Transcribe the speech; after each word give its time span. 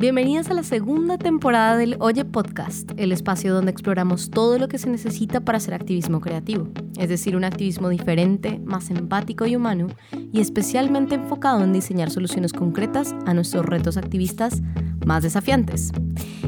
Bienvenidas 0.00 0.48
a 0.48 0.54
la 0.54 0.62
segunda 0.62 1.18
temporada 1.18 1.76
del 1.76 1.98
Oye 2.00 2.24
Podcast, 2.24 2.90
el 2.96 3.12
espacio 3.12 3.52
donde 3.52 3.70
exploramos 3.70 4.30
todo 4.30 4.58
lo 4.58 4.66
que 4.66 4.78
se 4.78 4.88
necesita 4.88 5.42
para 5.42 5.58
hacer 5.58 5.74
activismo 5.74 6.22
creativo, 6.22 6.68
es 6.96 7.10
decir, 7.10 7.36
un 7.36 7.44
activismo 7.44 7.90
diferente, 7.90 8.58
más 8.64 8.88
empático 8.88 9.44
y 9.44 9.56
humano, 9.56 9.88
y 10.32 10.40
especialmente 10.40 11.16
enfocado 11.16 11.62
en 11.62 11.74
diseñar 11.74 12.10
soluciones 12.10 12.54
concretas 12.54 13.14
a 13.26 13.34
nuestros 13.34 13.66
retos 13.66 13.98
activistas 13.98 14.62
más 15.04 15.22
desafiantes. 15.22 15.92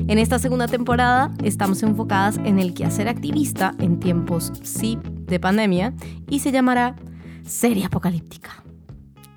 En 0.09 0.19
esta 0.19 0.39
segunda 0.39 0.67
temporada 0.67 1.31
estamos 1.45 1.83
enfocadas 1.83 2.39
en 2.47 2.59
el 2.59 2.73
quehacer 2.73 3.07
activista 3.07 3.75
en 3.81 4.01
tiempos, 4.01 4.51
sí, 4.63 4.99
de 5.27 5.39
pandemia, 5.39 5.93
y 6.27 6.39
se 6.39 6.53
llamará 6.53 6.97
Serie 7.45 7.85
Apocalíptica. 7.85 8.65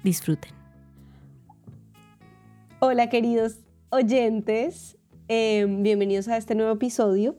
Disfruten. 0.05 0.53
Hola 2.79 3.09
queridos 3.09 3.64
oyentes, 3.89 4.97
em, 5.27 5.83
bienvenidos 5.83 6.27
a 6.27 6.37
este 6.37 6.55
nuevo 6.55 6.73
episodio. 6.73 7.37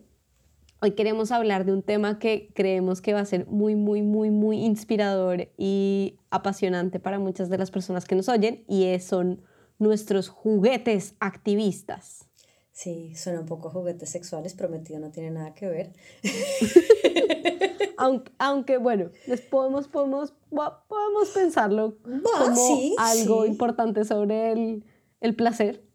Hoy 0.80 0.93
queremos 0.93 1.33
hablar 1.33 1.65
de 1.65 1.73
un 1.73 1.83
tema 1.83 2.19
que 2.19 2.52
creemos 2.55 3.01
que 3.01 3.15
va 3.15 3.21
a 3.21 3.25
ser 3.25 3.47
muy, 3.47 3.75
muy, 3.75 4.02
muy, 4.02 4.30
muy 4.30 4.65
inspirador 4.65 5.48
y 5.57 6.19
apasionante 6.30 7.01
para 7.01 7.19
muchas 7.19 7.48
de 7.48 7.59
las 7.59 7.71
personas 7.71 8.05
que 8.05 8.15
nos 8.15 8.29
oyen 8.29 8.65
y 8.69 8.98
son 9.01 9.43
nuestros 9.79 10.29
juguetes 10.29 11.15
activistas. 11.19 12.29
Sí, 12.73 13.15
suena 13.15 13.41
un 13.41 13.47
poco 13.47 13.71
juguetes 13.71 14.10
sexuales, 14.10 14.55
prometido 14.55 15.01
no 15.01 15.10
tiene 15.10 15.30
nada 15.30 15.55
que 15.55 15.66
ver. 15.66 15.93
aunque, 18.38 18.77
bueno, 18.77 19.10
les 19.27 19.41
podemos, 19.41 19.88
podemos, 19.88 20.35
podemos 20.51 21.29
pensarlo 21.35 21.97
como 22.02 22.95
algo 22.99 23.47
importante 23.47 24.05
sobre 24.05 24.52
el, 24.52 24.85
el 25.21 25.35
placer 25.35 25.86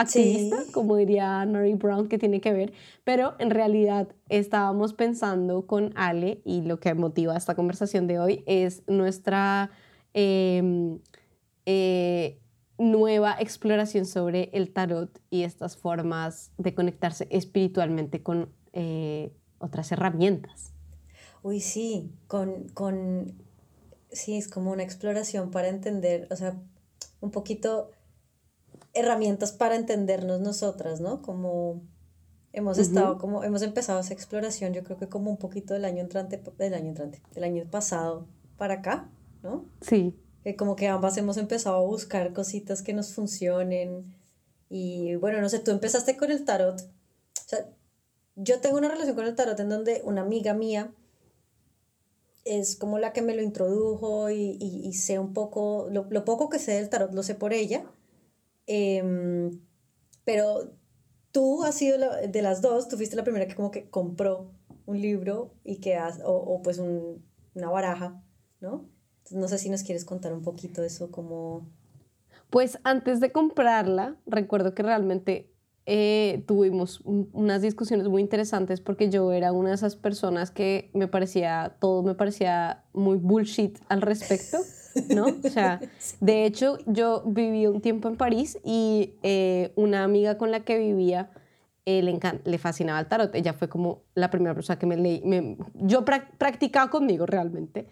activista, 0.00 0.64
como 0.72 0.96
diría 0.96 1.44
Mary 1.46 1.74
Brown, 1.74 2.08
que 2.08 2.18
tiene 2.18 2.40
que 2.40 2.52
ver, 2.52 2.72
pero 3.04 3.34
en 3.38 3.50
realidad 3.50 4.08
estábamos 4.28 4.94
pensando 4.94 5.66
con 5.66 5.92
Ale 5.96 6.40
y 6.44 6.62
lo 6.62 6.78
que 6.80 6.94
motiva 6.94 7.36
esta 7.36 7.54
conversación 7.54 8.06
de 8.06 8.18
hoy 8.18 8.44
es 8.46 8.82
nuestra 8.86 9.70
em, 10.14 11.00
eh, 11.66 12.38
nueva 12.78 13.36
exploración 13.40 14.06
sobre 14.06 14.50
el 14.52 14.72
tarot 14.72 15.20
y 15.30 15.42
estas 15.42 15.76
formas 15.76 16.52
de 16.58 16.74
conectarse 16.74 17.26
espiritualmente 17.30 18.22
con 18.22 18.50
eh, 18.72 19.32
otras 19.58 19.90
herramientas. 19.90 20.72
Uy, 21.42 21.60
sí, 21.60 22.12
con, 22.26 22.68
con, 22.68 23.32
sí, 24.10 24.36
es 24.36 24.48
como 24.48 24.70
una 24.70 24.82
exploración 24.82 25.50
para 25.50 25.68
entender, 25.68 26.28
o 26.30 26.36
sea, 26.36 26.56
un 27.20 27.30
poquito 27.30 27.90
herramientas 28.98 29.52
para 29.52 29.76
entendernos 29.76 30.40
nosotras, 30.40 31.00
¿no? 31.00 31.22
Como 31.22 31.82
hemos 32.52 32.78
estado, 32.78 33.18
como 33.18 33.44
hemos 33.44 33.62
empezado 33.62 34.00
esa 34.00 34.14
exploración, 34.14 34.72
yo 34.72 34.82
creo 34.84 34.98
que 34.98 35.08
como 35.08 35.30
un 35.30 35.36
poquito 35.36 35.74
del 35.74 35.84
año 35.84 36.00
entrante, 36.00 36.42
del 36.58 36.74
año 36.74 36.88
entrante, 36.88 37.22
del 37.34 37.44
año 37.44 37.64
pasado 37.70 38.26
para 38.56 38.74
acá, 38.74 39.08
¿no? 39.42 39.64
Sí. 39.80 40.14
Que 40.42 40.56
como 40.56 40.76
que 40.76 40.88
ambas 40.88 41.16
hemos 41.16 41.36
empezado 41.36 41.76
a 41.76 41.86
buscar 41.86 42.32
cositas 42.32 42.82
que 42.82 42.92
nos 42.92 43.12
funcionen. 43.12 44.14
Y 44.68 45.14
bueno, 45.16 45.40
no 45.40 45.48
sé, 45.48 45.58
tú 45.58 45.70
empezaste 45.70 46.16
con 46.16 46.30
el 46.30 46.44
tarot. 46.44 46.80
O 46.80 47.48
sea, 47.48 47.68
yo 48.36 48.60
tengo 48.60 48.78
una 48.78 48.88
relación 48.88 49.16
con 49.16 49.26
el 49.26 49.34
tarot 49.34 49.58
en 49.60 49.68
donde 49.68 50.02
una 50.04 50.22
amiga 50.22 50.54
mía 50.54 50.92
es 52.44 52.76
como 52.76 52.98
la 52.98 53.12
que 53.12 53.22
me 53.22 53.34
lo 53.34 53.42
introdujo 53.42 54.30
y, 54.30 54.56
y, 54.60 54.92
sé 54.94 55.18
un 55.18 55.34
poco, 55.34 55.88
lo, 55.90 56.06
lo, 56.08 56.24
poco 56.24 56.48
que 56.48 56.58
sé 56.58 56.72
del 56.72 56.88
tarot 56.88 57.12
lo 57.12 57.22
sé 57.22 57.34
por 57.34 57.52
ella. 57.52 57.84
Em, 58.68 59.60
pero 60.24 60.74
tú 61.32 61.64
has 61.64 61.74
sido 61.74 61.98
de 61.98 62.42
las 62.42 62.60
dos, 62.60 62.88
tú 62.88 62.96
fuiste 62.96 63.16
la 63.16 63.24
primera 63.24 63.48
que 63.48 63.54
como 63.54 63.70
que 63.70 63.88
compró 63.88 64.52
un 64.84 65.00
libro 65.00 65.54
y 65.64 65.80
que 65.80 65.96
has, 65.96 66.20
o, 66.20 66.32
o 66.32 66.62
pues 66.62 66.78
un, 66.78 67.24
una 67.54 67.70
baraja, 67.70 68.22
¿no? 68.60 68.88
Entonces, 69.18 69.38
no 69.38 69.48
sé 69.48 69.58
si 69.58 69.70
nos 69.70 69.82
quieres 69.82 70.04
contar 70.04 70.32
un 70.32 70.42
poquito 70.42 70.82
eso 70.82 71.10
como... 71.10 71.68
Pues 72.50 72.78
antes 72.84 73.20
de 73.20 73.32
comprarla, 73.32 74.16
recuerdo 74.26 74.74
que 74.74 74.82
realmente 74.82 75.52
eh, 75.86 76.44
tuvimos 76.46 77.00
unas 77.04 77.62
discusiones 77.62 78.08
muy 78.08 78.20
interesantes 78.20 78.82
porque 78.82 79.08
yo 79.08 79.32
era 79.32 79.52
una 79.52 79.70
de 79.70 79.74
esas 79.76 79.96
personas 79.96 80.50
que 80.50 80.90
me 80.92 81.08
parecía, 81.08 81.76
todo 81.80 82.02
me 82.02 82.14
parecía 82.14 82.84
muy 82.92 83.16
bullshit 83.16 83.78
al 83.88 84.02
respecto. 84.02 84.58
¿no? 85.08 85.26
O 85.44 85.48
sea, 85.48 85.80
de 86.20 86.44
hecho, 86.44 86.78
yo 86.86 87.22
viví 87.26 87.66
un 87.66 87.80
tiempo 87.80 88.08
en 88.08 88.16
París 88.16 88.58
y 88.64 89.14
eh, 89.22 89.72
una 89.76 90.04
amiga 90.04 90.38
con 90.38 90.50
la 90.50 90.60
que 90.60 90.78
vivía 90.78 91.30
eh, 91.86 92.02
le, 92.02 92.18
le, 92.44 92.58
fascinaba 92.58 93.00
el 93.00 93.06
tarot. 93.06 93.34
Ella 93.34 93.54
fue 93.54 93.68
como 93.68 94.02
la 94.14 94.30
primera 94.30 94.54
persona 94.54 94.78
que 94.78 94.86
me 94.86 94.96
leí. 94.96 95.22
yo 95.74 96.04
practicaba 96.04 96.90
conmigo 96.90 97.24
realmente. 97.24 97.86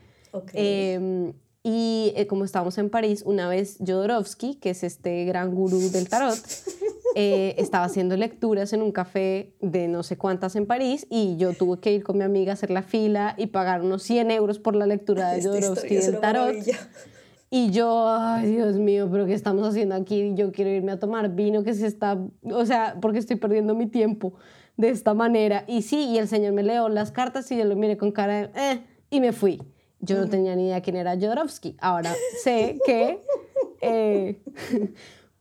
Em, 0.52 1.32
y 1.68 2.12
eh, 2.14 2.28
como 2.28 2.44
estábamos 2.44 2.78
en 2.78 2.90
París, 2.90 3.24
una 3.26 3.48
vez 3.48 3.78
Jodorowsky, 3.84 4.54
que 4.54 4.70
es 4.70 4.84
este 4.84 5.24
gran 5.24 5.52
gurú 5.52 5.90
del 5.90 6.08
tarot, 6.08 6.38
Eh, 7.18 7.54
estaba 7.56 7.86
haciendo 7.86 8.14
lecturas 8.14 8.74
en 8.74 8.82
un 8.82 8.92
café 8.92 9.54
de 9.62 9.88
no 9.88 10.02
sé 10.02 10.18
cuántas 10.18 10.54
en 10.54 10.66
París 10.66 11.06
y 11.08 11.38
yo 11.38 11.54
tuve 11.54 11.80
que 11.80 11.90
ir 11.90 12.04
con 12.04 12.18
mi 12.18 12.24
amiga 12.24 12.50
a 12.50 12.54
hacer 12.54 12.70
la 12.70 12.82
fila 12.82 13.34
y 13.38 13.46
pagar 13.46 13.80
unos 13.80 14.02
100 14.02 14.32
euros 14.32 14.58
por 14.58 14.76
la 14.76 14.86
lectura 14.86 15.30
de 15.30 15.42
Jodorowsky 15.42 15.96
del 15.96 16.20
tarot. 16.20 16.56
Y 17.48 17.70
yo, 17.70 18.06
ay 18.06 18.50
Dios 18.50 18.76
mío, 18.76 19.08
pero 19.10 19.24
¿qué 19.24 19.32
estamos 19.32 19.66
haciendo 19.66 19.94
aquí? 19.94 20.34
Yo 20.34 20.52
quiero 20.52 20.70
irme 20.70 20.92
a 20.92 20.98
tomar 20.98 21.34
vino 21.34 21.64
que 21.64 21.72
se 21.72 21.86
está, 21.86 22.18
o 22.42 22.66
sea, 22.66 22.98
porque 23.00 23.18
estoy 23.18 23.36
perdiendo 23.36 23.74
mi 23.74 23.86
tiempo 23.86 24.34
de 24.76 24.90
esta 24.90 25.14
manera. 25.14 25.64
Y 25.66 25.80
sí, 25.80 26.10
y 26.10 26.18
el 26.18 26.28
señor 26.28 26.52
me 26.52 26.64
leo 26.64 26.90
las 26.90 27.12
cartas 27.12 27.50
y 27.50 27.56
yo 27.56 27.64
lo 27.64 27.76
miré 27.76 27.96
con 27.96 28.12
cara 28.12 28.42
de, 28.42 28.50
eh, 28.60 28.80
y 29.08 29.20
me 29.20 29.32
fui. 29.32 29.62
Yo 30.00 30.18
no 30.18 30.28
tenía 30.28 30.54
ni 30.54 30.66
idea 30.66 30.82
quién 30.82 30.96
era 30.96 31.14
Jodorowsky. 31.14 31.76
Ahora 31.80 32.14
sé 32.42 32.78
que 32.84 33.20
eh, 33.80 34.40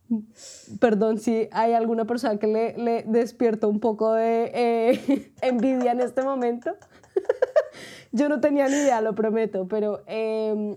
Perdón 0.80 1.18
si 1.18 1.50
hay 1.52 1.74
alguna 1.74 2.06
persona 2.06 2.38
que 2.38 2.48
le, 2.48 2.78
le 2.78 3.04
despierto 3.04 3.68
un 3.68 3.80
poco 3.80 4.14
de 4.14 4.52
eh, 4.54 5.32
envidia 5.42 5.92
en 5.92 6.02
este 6.02 6.22
momento. 6.22 6.72
yo 8.12 8.30
no 8.30 8.40
tenía 8.40 8.68
ni 8.68 8.76
idea, 8.76 9.02
lo 9.02 9.16
prometo, 9.16 9.68
pero 9.68 10.04
em, 10.06 10.76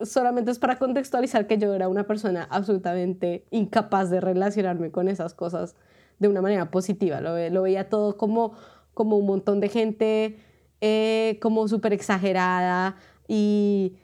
solamente 0.00 0.50
es 0.50 0.58
para 0.58 0.78
contextualizar 0.78 1.46
que 1.46 1.58
yo 1.58 1.74
era 1.74 1.88
una 1.88 2.06
persona 2.06 2.46
absolutamente 2.50 3.44
incapaz 3.50 4.08
de 4.08 4.20
relacionarme 4.20 4.90
con 4.90 5.08
esas 5.08 5.34
cosas 5.34 5.76
de 6.18 6.28
una 6.28 6.40
manera 6.40 6.70
positiva. 6.70 7.20
Lo, 7.20 7.36
lo 7.50 7.62
veía 7.62 7.90
todo 7.90 8.16
como, 8.16 8.52
como 8.94 9.18
un 9.18 9.26
montón 9.26 9.60
de 9.60 9.68
gente 9.68 10.38
eh, 10.80 11.38
como 11.42 11.68
súper 11.68 11.92
exagerada 11.92 12.96
y 13.32 13.96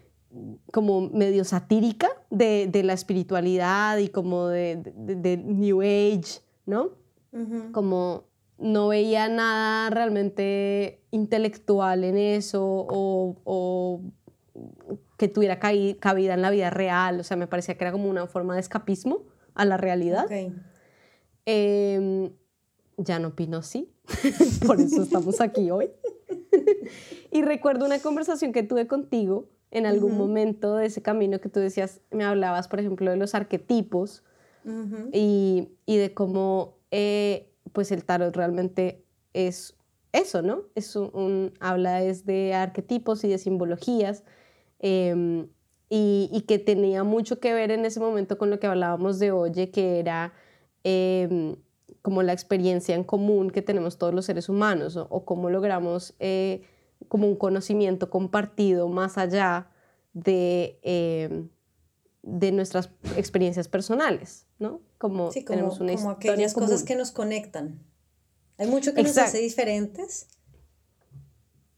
como 0.71 1.11
medio 1.11 1.43
satírica 1.43 2.09
de, 2.31 2.69
de 2.71 2.85
la 2.85 2.93
espiritualidad 2.93 3.99
y 3.99 4.09
como 4.09 4.47
de, 4.47 4.81
de, 4.95 5.37
New 5.37 5.81
Age, 5.83 6.43
¿no? 6.65 6.91
Como 7.73 8.25
no 8.57 8.89
veía 8.89 9.29
nada 9.29 9.91
realmente 9.91 11.03
intelectual 11.11 12.05
en 12.05 12.17
eso 12.17 12.65
o, 12.65 13.37
o 13.45 14.01
que 15.19 15.27
tuviera 15.27 15.59
cabida 15.59 16.35
en 16.35 16.41
la 16.41 16.51
vida 16.51 16.71
real, 16.71 17.19
o 17.19 17.25
sea, 17.25 17.37
me 17.37 17.49
parecía 17.49 17.77
que 17.77 17.83
era 17.83 17.93
como 17.93 18.09
una 18.09 18.29
forma 18.29 18.55
de 18.55 18.61
escapismo 18.61 19.25
a 19.55 19.65
la 19.65 19.77
realidad. 19.77 20.27
Em, 21.45 22.31
ya 22.97 23.19
no 23.19 23.29
opino 23.29 23.59
así, 23.59 23.93
por 24.67 24.81
eso 24.81 25.03
estamos 25.03 25.41
aquí 25.41 25.71
hoy. 25.71 25.91
y 27.33 27.43
recuerdo 27.43 27.87
una 27.87 27.99
conversación 27.99 28.53
que 28.53 28.63
tuve 28.63 28.87
contigo 28.87 29.49
en 29.71 29.87
algún 29.87 30.17
momento 30.17 30.77
de 30.77 30.87
ese 30.87 31.03
camino 31.03 31.41
que 31.41 31.49
tú 31.49 31.61
decías, 31.61 32.01
me 32.11 32.25
hablabas, 32.25 32.69
por 32.69 32.81
ejemplo, 32.81 33.11
de 33.11 33.17
los 33.17 33.35
arquetipos 33.35 34.25
y, 35.13 35.69
y, 35.87 35.97
de 35.97 36.13
cómo 36.13 36.79
eh, 36.91 37.53
pues 37.73 37.93
el 37.93 38.05
tarot 38.05 38.35
realmente 38.35 39.05
es 39.33 39.77
eso, 40.13 40.43
¿no? 40.43 40.63
Es 40.75 40.97
un, 40.97 41.53
habla 41.61 42.03
es 42.03 42.25
de 42.25 42.55
arquetipos 42.55 43.23
y 43.23 43.29
de 43.29 43.39
simbologías 43.39 44.25
em, 44.79 45.49
y, 45.89 46.29
y, 46.33 46.41
que 46.43 46.59
tenía 46.59 47.05
mucho 47.05 47.39
que 47.39 47.53
ver 47.53 47.71
en 47.71 47.85
ese 47.85 48.01
momento 48.01 48.39
con 48.39 48.51
lo 48.51 48.59
que 48.59 48.67
hablábamos 48.67 49.19
de 49.19 49.31
Oye, 49.31 49.71
que 49.71 50.01
era 50.01 50.33
em, 50.83 51.57
como 52.07 52.23
la 52.23 52.33
experiencia 52.33 52.95
en 52.95 53.03
común 53.03 53.51
que 53.51 53.63
tenemos 53.63 53.99
todos 53.99 54.15
los 54.15 54.27
seres 54.27 54.49
humanos 54.49 54.97
o, 54.97 55.25
cómo 55.25 55.51
logramos... 55.51 56.15
Eh, 56.21 56.63
como 57.09 57.27
un 57.27 57.37
conocimiento 57.37 58.11
compartido 58.11 58.89
más 58.89 59.19
allá 59.19 59.71
de, 60.13 60.79
eh, 60.83 61.45
de 62.23 62.53
nuestras 62.53 62.91
experiencias 63.17 63.69
personales, 63.69 64.47
¿no? 64.59 64.81
Como, 64.99 65.31
tenemos 65.31 65.81
una 65.81 65.95
como 65.95 66.11
aquellas 66.11 66.55
cosas 66.55 66.85
que 66.85 66.97
nos 66.97 67.11
conectan. 67.11 67.85
Hay 68.57 68.69
mucho 68.69 68.95
que 68.95 69.03
nos 69.03 69.19
hace 69.19 69.39
diferentes, 69.39 70.29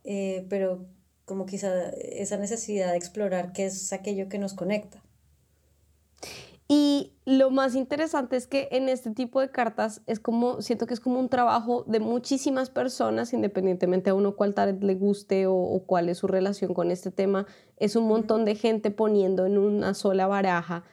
eh, 0.05 0.47
pero 0.49 0.87
como 1.25 1.47
quizá 1.47 1.91
esa 1.91 2.37
necesidad 2.37 2.93
de 2.93 2.99
explorar 2.99 3.53
qué 3.53 3.67
es 3.67 3.93
aquello 3.93 4.29
que 4.29 4.39
nos 4.39 4.55
conecta. 4.55 5.03
Y 6.71 7.15
lo 7.25 7.51
más 7.51 7.75
interesante 7.75 8.37
es 8.37 8.47
que 8.47 8.69
en 8.73 8.91
este 8.91 9.11
tipo 9.11 9.41
de 9.41 9.51
cartas 9.51 10.03
es 10.07 10.21
como, 10.21 10.61
siento 10.61 10.87
que 10.87 10.93
es 10.93 11.01
como 11.01 11.19
un 11.19 11.31
trabajo 11.31 11.83
de 11.87 11.99
muchísimas 11.99 12.69
personas, 12.69 13.33
independientemente 13.33 14.11
a 14.11 14.15
uno 14.15 14.37
cuál 14.37 14.53
tal 14.53 14.79
le 14.81 14.95
guste 14.95 15.47
o, 15.47 15.83
cuál 15.87 16.11
es 16.11 16.19
su 16.19 16.27
relación 16.27 16.75
con 16.75 16.91
este 16.91 17.11
tema, 17.11 17.47
es 17.79 17.97
un 17.97 18.07
montón 18.07 18.45
de 18.45 18.55
gente 18.55 18.91
poniendo 18.91 19.47
en 19.47 19.57
una 19.57 19.95
sola 19.95 20.27
baraja 20.27 20.85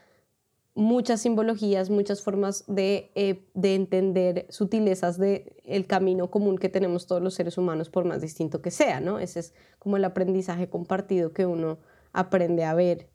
muchas 0.75 1.21
simbologías, 1.21 1.89
muchas 1.89 2.21
formas 2.21 2.63
de, 2.67 3.11
eh, 3.15 3.45
de 3.53 3.75
entender 3.75 4.45
sutilezas 4.49 5.17
del 5.17 5.53
el 5.65 5.87
camino 5.87 6.31
común 6.31 6.57
que 6.57 6.69
tenemos 6.69 7.05
todos 7.05 7.21
los 7.21 7.33
seres 7.33 7.57
humanos, 7.57 7.89
por 7.89 8.05
más 8.05 8.21
distinto 8.21 8.61
que 8.61 8.71
sea, 8.71 9.01
¿no? 9.01 9.19
Ese 9.19 9.41
es 9.41 9.53
como 9.79 9.97
el 9.97 10.05
aprendizaje 10.05 10.69
compartido 10.69 11.33
que 11.33 11.45
uno 11.45 11.79
aprende 12.13 12.63
a 12.63 12.73
ver 12.73 13.09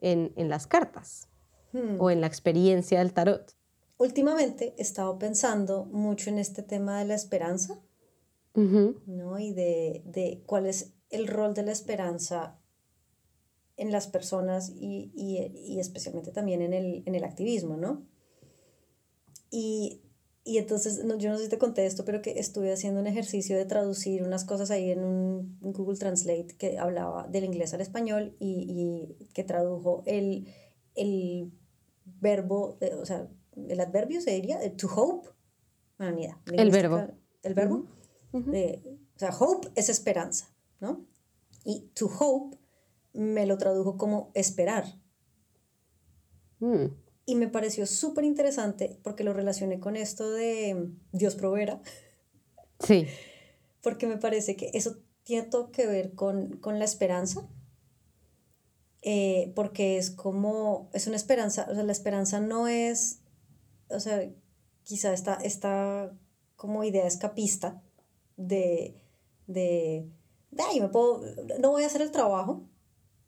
en, 0.00 0.32
en 0.36 0.48
las 0.48 0.66
cartas 0.68 1.28
o 1.98 2.10
en 2.10 2.20
la 2.20 2.26
experiencia 2.26 2.98
del 2.98 3.12
tarot. 3.12 3.54
Últimamente 3.98 4.74
he 4.76 4.82
estado 4.82 5.18
pensando 5.18 5.84
mucho 5.86 6.30
en 6.30 6.38
este 6.38 6.62
tema 6.62 7.00
de 7.00 7.04
la 7.06 7.14
esperanza, 7.14 7.80
¿no? 8.54 9.38
Y 9.38 9.52
de, 9.52 10.02
de, 10.04 10.42
cuál 10.46 10.66
es 10.66 10.92
el 11.10 11.28
rol 11.28 11.54
de 11.54 11.62
la 11.62 11.72
esperanza 11.72 12.58
en 13.76 13.92
las 13.92 14.08
personas 14.08 14.70
y, 14.70 15.12
y, 15.14 15.38
y 15.54 15.78
especialmente 15.78 16.32
también 16.32 16.62
en 16.62 16.72
el, 16.72 17.02
en 17.06 17.14
el, 17.14 17.24
activismo, 17.24 17.76
¿no? 17.76 18.04
Y, 19.50 20.02
y 20.44 20.58
entonces, 20.58 21.04
no, 21.04 21.16
yo 21.18 21.30
no 21.30 21.36
sé 21.36 21.44
si 21.44 21.50
te 21.50 21.58
conté 21.58 21.86
esto, 21.86 22.04
pero 22.04 22.20
que 22.20 22.38
estuve 22.40 22.72
haciendo 22.72 23.00
un 23.00 23.06
ejercicio 23.06 23.56
de 23.56 23.64
traducir 23.64 24.22
unas 24.22 24.44
cosas 24.44 24.70
ahí 24.70 24.90
en 24.90 25.04
un 25.04 25.58
Google 25.60 25.98
Translate 25.98 26.56
que 26.56 26.78
hablaba 26.78 27.28
del 27.28 27.44
inglés 27.44 27.74
al 27.74 27.80
español 27.80 28.34
y, 28.40 29.14
y 29.20 29.26
que 29.34 29.44
tradujo 29.44 30.02
el, 30.06 30.48
el 30.94 31.52
verbo, 32.20 32.78
o 33.00 33.06
sea, 33.06 33.28
el 33.68 33.80
adverbio 33.80 34.20
se 34.20 34.32
diría, 34.32 34.58
to 34.76 34.88
hope. 34.88 35.28
Bueno, 35.98 36.14
ni 36.14 36.22
idea. 36.22 36.40
El 36.52 36.70
verbo. 36.70 37.08
El 37.42 37.54
verbo. 37.54 37.86
o 38.32 39.18
sea, 39.18 39.30
hope 39.30 39.68
es 39.74 39.88
esperanza, 39.88 40.54
¿no? 40.80 41.06
Y 41.64 41.90
to 41.94 42.06
hope 42.06 42.56
me 43.12 43.46
lo 43.46 43.58
tradujo 43.58 43.96
como 43.96 44.30
esperar. 44.34 44.84
Mm. 46.60 46.86
Y 47.26 47.34
me 47.34 47.48
pareció 47.48 47.86
súper 47.86 48.24
interesante 48.24 48.98
porque 49.02 49.24
lo 49.24 49.32
relacioné 49.32 49.80
con 49.80 49.96
esto 49.96 50.30
de 50.30 50.90
Dios 51.12 51.34
proveerá. 51.34 51.82
Sí. 52.80 53.06
Porque 53.82 54.06
me 54.06 54.16
parece 54.16 54.56
que 54.56 54.70
eso 54.72 54.98
tiene 55.24 55.48
todo 55.48 55.70
que 55.70 55.86
ver 55.86 56.14
con, 56.14 56.56
con 56.58 56.78
la 56.78 56.84
esperanza 56.84 57.48
eh, 59.02 59.52
porque 59.54 59.96
es 59.96 60.10
como, 60.10 60.90
es 60.92 61.06
una 61.06 61.16
esperanza, 61.16 61.66
o 61.70 61.74
sea, 61.74 61.84
la 61.84 61.92
esperanza 61.92 62.40
no 62.40 62.66
es, 62.66 63.20
o 63.90 64.00
sea, 64.00 64.28
quizá 64.82 65.12
esta, 65.12 65.34
esta 65.34 66.12
como 66.56 66.82
idea 66.82 67.06
escapista 67.06 67.80
de, 68.36 69.00
de, 69.46 70.08
ay, 70.58 70.80
me 70.80 70.88
puedo, 70.88 71.22
no 71.60 71.70
voy 71.70 71.84
a 71.84 71.86
hacer 71.86 72.02
el 72.02 72.10
trabajo, 72.10 72.68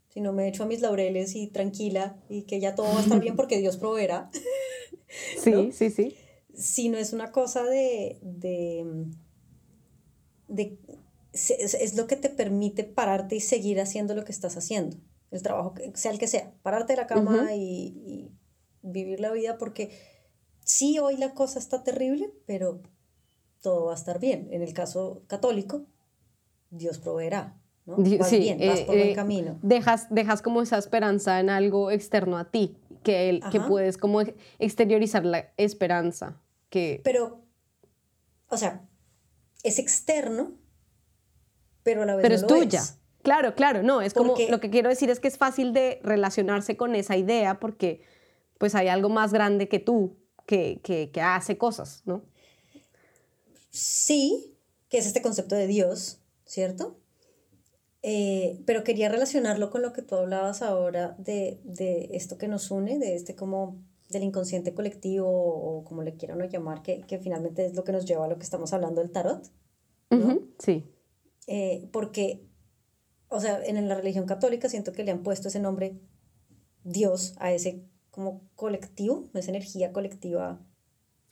sino 0.09 0.33
me 0.33 0.49
echo 0.49 0.65
a 0.65 0.67
mis 0.67 0.81
laureles 0.81 1.37
y 1.37 1.47
tranquila 1.47 2.21
y 2.29 2.43
que 2.43 2.59
ya 2.59 2.75
todo 2.75 2.87
va 2.87 2.99
a 2.99 3.03
estar 3.03 3.21
bien 3.21 3.37
porque 3.37 3.59
Dios 3.59 3.77
proveerá. 3.77 4.31
Sí, 5.43 5.73
sí, 5.73 5.91
sí. 5.91 6.15
Sino 6.55 6.97
es 6.97 7.13
una 7.13 7.33
cosa 7.33 7.65
de, 7.65 8.21
de, 8.23 8.87
de 10.47 10.79
es 11.33 11.97
lo 11.97 12.07
que 12.07 12.15
te 12.15 12.29
permite 12.29 12.85
pararte 12.85 13.35
y 13.35 13.41
seguir 13.41 13.81
haciendo 13.81 14.15
lo 14.15 14.25
que 14.25 14.31
estás 14.31 14.57
haciendo 14.57 14.97
el 15.31 15.43
trabajo, 15.43 15.75
sea 15.95 16.11
el 16.13 16.19
que 16.19 16.27
sea, 16.27 16.53
pararte 16.63 16.95
de 16.95 16.99
la 16.99 17.07
cama 17.07 17.55
y, 17.55 18.33
vivir 18.83 19.21
la 19.21 19.31
vida 19.31 19.59
porque 19.59 19.91
sí, 20.65 20.99
hoy 20.99 21.19
la 21.19 21.35
cosa 21.35 21.59
está 21.59 21.85
terrible, 21.85 22.33
pero 22.47 22.81
todo 23.61 23.87
va 23.87 23.93
a 23.93 23.95
estar 23.95 24.19
bien. 24.19 24.49
En 24.53 24.63
el 24.63 24.73
caso 24.73 25.23
católico, 25.27 25.85
Dios 26.71 26.99
proveerá. 26.99 27.61
¿no? 27.85 27.97
Vas 27.97 28.31
bien, 28.31 28.59
vas 28.59 28.81
eh, 28.81 28.85
por 28.87 28.97
buen 28.97 29.09
eh, 29.09 29.15
camino. 29.15 29.59
Dejas, 29.63 30.07
dejas 30.09 30.41
como 30.41 30.63
esa 30.63 30.79
esperanza 30.79 31.41
en 31.41 31.51
algo 31.51 31.91
externo 31.91 32.39
a 32.39 32.51
ti, 32.51 32.77
que, 33.03 33.29
el, 33.29 33.43
que 33.51 33.61
puedes 33.61 33.99
como 33.99 34.23
exteriorizar 34.59 35.27
la 35.27 35.53
esperanza. 35.59 36.41
Que... 36.71 37.03
Pero, 37.05 37.43
o 38.49 38.57
sea, 38.57 38.89
es 39.63 39.79
externo, 39.79 40.53
pero 41.83 42.03
a 42.03 42.07
la 42.07 42.17
vez 42.17 42.23
pero 42.23 42.35
es 42.35 42.47
tuya. 42.47 42.83
Claro, 43.23 43.55
claro, 43.55 43.83
no, 43.83 44.01
es 44.01 44.15
como 44.15 44.35
lo 44.49 44.61
que 44.61 44.71
quiero 44.71 44.89
decir 44.89 45.11
es 45.11 45.21
que 45.21 45.29
es 45.29 45.37
fácil 45.37 45.73
de 45.73 46.01
relacionarse 46.03 46.77
con 46.77 46.95
esa 46.95 47.17
idea 47.17 47.61
porque 47.61 48.03
pues 48.59 48.75
hay 48.75 48.89
algo 48.89 49.09
más 49.09 49.33
grande 49.33 49.69
que 49.69 49.79
tú 49.79 50.17
que, 50.47 50.81
que, 50.83 51.11
que 51.11 51.21
hace 51.21 51.59
cosas, 51.59 52.03
¿no? 52.07 52.23
Sí, 53.71 54.57
que 54.89 54.99
es 54.99 55.07
este 55.07 55.23
concepto 55.23 55.55
de 55.55 55.67
Dios, 55.67 56.19
¿cierto? 56.45 56.97
Eh, 58.03 58.63
pero 58.67 58.83
quería 58.83 59.09
relacionarlo 59.09 59.71
con 59.71 59.83
lo 59.83 59.93
que 59.93 60.03
tú 60.03 60.15
hablabas 60.15 60.63
ahora 60.63 61.15
de, 61.19 61.61
de, 61.65 62.09
esto 62.13 62.39
que 62.39 62.49
nos 62.49 62.71
une, 62.71 62.99
de 62.99 63.15
este 63.15 63.35
como 63.37 63.77
del 64.09 64.25
inconsciente 64.25 64.75
colectivo 64.75 65.29
o 65.29 65.85
como 65.85 66.03
le 66.03 66.17
quieran 66.17 66.41
llamar, 66.49 66.83
que, 66.83 67.03
que, 67.03 67.19
finalmente 67.19 67.67
es 67.67 67.75
lo 67.75 67.85
que 67.85 67.93
nos 67.93 68.07
lleva 68.07 68.25
a 68.25 68.29
lo 68.29 68.39
que 68.39 68.45
estamos 68.45 68.73
hablando 68.73 69.01
del 69.01 69.13
tarot. 69.13 69.47
¿no? 70.11 70.41
sí. 70.59 70.85
Eh, 71.47 71.89
porque 71.93 72.50
o 73.31 73.41
sea, 73.41 73.65
en 73.65 73.89
la 73.89 73.95
religión 73.95 74.27
católica 74.27 74.69
siento 74.69 74.93
que 74.93 75.05
le 75.05 75.13
han 75.13 75.23
puesto 75.23 75.49
ese 75.49 75.61
nombre 75.61 75.99
Dios 76.85 77.35
a 77.39 77.53
ese 77.53 77.87
como 78.11 78.43
colectivo, 78.57 79.31
esa 79.35 79.51
energía 79.51 79.93
colectiva. 79.93 80.61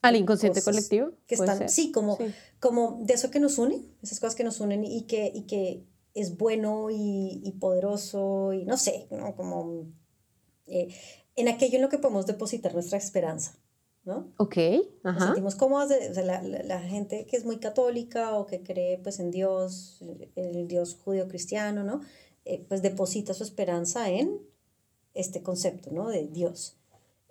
Al 0.01 0.15
inconsciente 0.15 0.63
colectivo. 0.63 1.11
Que 1.27 1.35
están, 1.35 1.69
sí, 1.69 1.91
como, 1.91 2.17
como 2.61 3.01
de 3.03 3.15
eso 3.15 3.31
que 3.31 3.41
nos 3.41 3.59
une, 3.59 3.85
esas 4.01 4.21
cosas 4.21 4.37
que 4.37 4.45
nos 4.45 4.61
unen 4.61 4.85
y 4.85 5.03
que, 5.03 5.31
y 5.35 5.43
que 5.43 5.85
es 6.15 6.37
bueno 6.37 6.89
y, 6.91 7.41
y 7.45 7.53
poderoso 7.53 8.53
y 8.53 8.65
no 8.65 8.77
sé, 8.77 9.09
¿no? 9.11 9.35
como 9.35 9.87
eh, 10.67 10.95
en 11.35 11.49
aquello 11.49 11.77
en 11.77 11.83
lo 11.83 11.89
que 11.89 11.99
podemos 11.99 12.27
depositar 12.27 12.75
nuestra 12.75 12.99
esperanza. 12.99 13.59
¿No? 14.09 14.33
Ok, 14.39 14.57
Nos 15.05 15.23
sentimos 15.23 15.55
cómodos, 15.55 15.93
o 16.11 16.15
sea, 16.15 16.25
la, 16.25 16.43
la, 16.43 16.81
gente 16.81 17.27
que 17.27 17.37
es 17.37 17.45
muy 17.45 17.59
católica 17.59 18.37
o 18.37 18.47
que 18.47 18.63
cree 18.63 18.97
pues 18.97 19.21
en 19.21 19.31
Dios, 19.31 20.03
el 20.35 20.67
Dios 20.67 20.97
judío 21.05 21.29
cristiano, 21.29 21.85
¿no? 21.85 22.01
Eh, 22.47 22.65
pues 22.67 22.81
deposita 22.81 23.35
su 23.35 23.45
esperanza 23.45 24.09
en 24.09 24.41
este 25.13 25.43
concepto, 25.43 25.91
¿no? 25.93 26.09
De 26.09 26.27
Dios. 26.27 26.79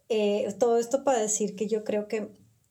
Eh, 0.08 0.48
todo 0.60 0.78
esto 0.78 1.04
para 1.04 1.20
decir 1.20 1.56
que 1.56 1.68
yo 1.68 1.84
creo 1.84 2.08
que 2.08 2.30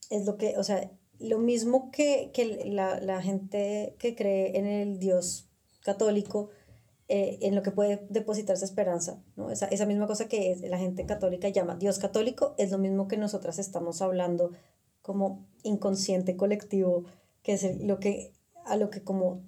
es 0.08 0.24
lo 0.24 0.36
que, 0.36 0.56
o 0.56 0.62
sea, 0.62 0.88
lo 1.18 1.38
mismo 1.38 1.90
que, 1.90 2.30
que 2.32 2.64
la, 2.66 3.00
la 3.00 3.20
gente 3.20 3.96
que 3.98 4.14
cree 4.14 4.56
en 4.56 4.66
el 4.66 5.00
Dios 5.00 5.48
católico, 5.80 6.50
eh, 7.08 7.38
en 7.42 7.54
lo 7.54 7.62
que 7.62 7.70
puede 7.70 8.04
depositarse 8.10 8.64
esperanza, 8.64 9.22
¿no? 9.36 9.50
Esa, 9.50 9.66
esa 9.66 9.86
misma 9.86 10.08
cosa 10.08 10.26
que 10.26 10.56
la 10.68 10.78
gente 10.78 11.06
católica 11.06 11.48
llama 11.48 11.76
Dios 11.76 12.00
católico 12.00 12.54
es 12.58 12.72
lo 12.72 12.78
mismo 12.78 13.06
que 13.06 13.16
nosotras 13.16 13.60
estamos 13.60 14.02
hablando 14.02 14.50
como 15.02 15.46
inconsciente 15.62 16.36
colectivo, 16.36 17.04
que 17.42 17.52
es 17.52 17.80
lo 17.80 18.00
que, 18.00 18.32
a 18.64 18.76
lo 18.76 18.90
que 18.90 19.04
como 19.04 19.44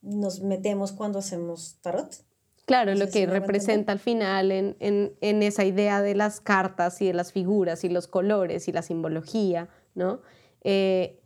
nos 0.00 0.42
metemos 0.42 0.92
cuando 0.92 1.18
hacemos 1.18 1.78
tarot. 1.80 2.24
Claro, 2.66 2.94
lo 2.94 3.08
que 3.08 3.26
representa 3.26 3.92
al 3.92 3.98
final 3.98 4.52
en, 4.52 4.76
en, 4.78 5.12
en, 5.20 5.42
esa 5.42 5.64
idea 5.64 6.02
de 6.02 6.14
las 6.14 6.40
cartas 6.40 7.00
y 7.00 7.06
de 7.06 7.14
las 7.14 7.32
figuras 7.32 7.82
y 7.84 7.88
los 7.88 8.06
colores 8.08 8.68
y 8.68 8.72
la 8.72 8.82
simbología, 8.82 9.68
¿no? 9.94 10.20
Eh, 10.62 11.20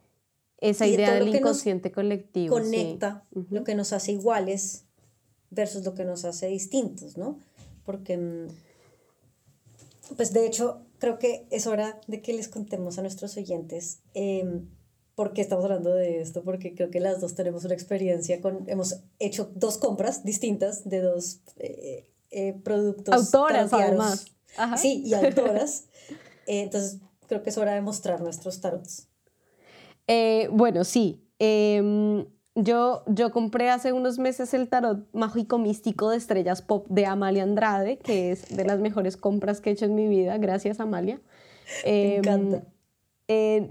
esa 0.59 0.87
idea 0.87 1.14
del 1.14 1.35
inconsciente 1.35 1.93
colectivo. 1.93 2.55
Conecta 2.55 3.26
lo 3.50 3.64
que 3.64 3.75
nos 3.75 3.93
hace 3.93 4.12
iguales 4.12 4.87
versus 5.50 5.85
lo 5.85 5.95
que 5.95 6.04
nos 6.04 6.25
hace 6.25 6.47
distintos, 6.47 7.16
¿no? 7.16 7.38
Porque, 7.85 8.16
mm, 8.16 8.47
pues 10.16 10.33
de 10.33 10.47
hecho, 10.47 10.83
creo 10.99 11.19
que 11.19 11.47
es 11.50 11.66
hora 11.66 12.00
de 12.07 12.23
que 12.23 12.33
les 12.33 12.49
contemos 12.49 12.99
a 12.99 13.02
nuestros 13.02 13.37
oyentes 13.37 14.00
eh, 14.14 14.62
por 15.21 15.35
qué 15.35 15.42
estamos 15.42 15.66
hablando 15.66 15.92
de 15.92 16.23
esto, 16.23 16.42
porque 16.42 16.75
creo 16.75 16.90
que 16.90 16.99
las 16.99 17.21
dos 17.21 17.35
tenemos 17.35 17.66
una 17.66 17.75
experiencia 17.75 18.40
con, 18.40 18.64
hemos 18.69 19.00
hecho 19.19 19.50
dos 19.54 19.76
compras 19.76 20.25
distintas 20.25 20.88
de 20.88 21.02
dos 21.02 21.40
eh, 21.59 22.09
eh, 22.30 22.54
productos. 22.64 23.14
Autoras, 23.14 23.71
además. 23.71 24.25
Sí, 24.78 25.02
y 25.04 25.12
autoras. 25.12 25.85
Eh, 26.47 26.62
entonces, 26.62 26.99
creo 27.28 27.45
que 27.45 27.50
es 27.50 27.59
hora 27.59 27.75
de 27.75 27.80
mostrar 27.80 28.23
nuestros 28.23 28.61
tarots. 28.61 29.07
bueno, 30.50 30.83
sí. 30.83 31.23
Yo, 32.57 33.04
yo 33.07 33.30
compré 33.30 33.71
hace 33.71 33.92
unos 33.92 34.19
meses 34.19 34.52
el 34.54 34.69
tarot 34.69 35.07
mágico 35.12 35.59
místico 35.59 36.11
de 36.11 36.16
estrellas 36.16 36.62
pop 36.62 36.87
de 36.88 37.07
Amalia 37.07 37.45
Andrade, 37.45 37.99
que 37.99 38.33
es 38.33 38.54
de 38.54 38.64
las 38.64 38.80
mejores 38.80 39.16
compras 39.16 39.61
que 39.61 39.71
he 39.71 39.73
hecho 39.73 39.85
en 39.85 39.95
mi 39.95 40.09
vida. 40.09 40.37
Gracias, 40.38 40.80
Amalia. 40.80 41.21
Me 41.85 42.16
em, 42.16 42.19
encanta. 42.19 42.64
Eh, 43.28 43.69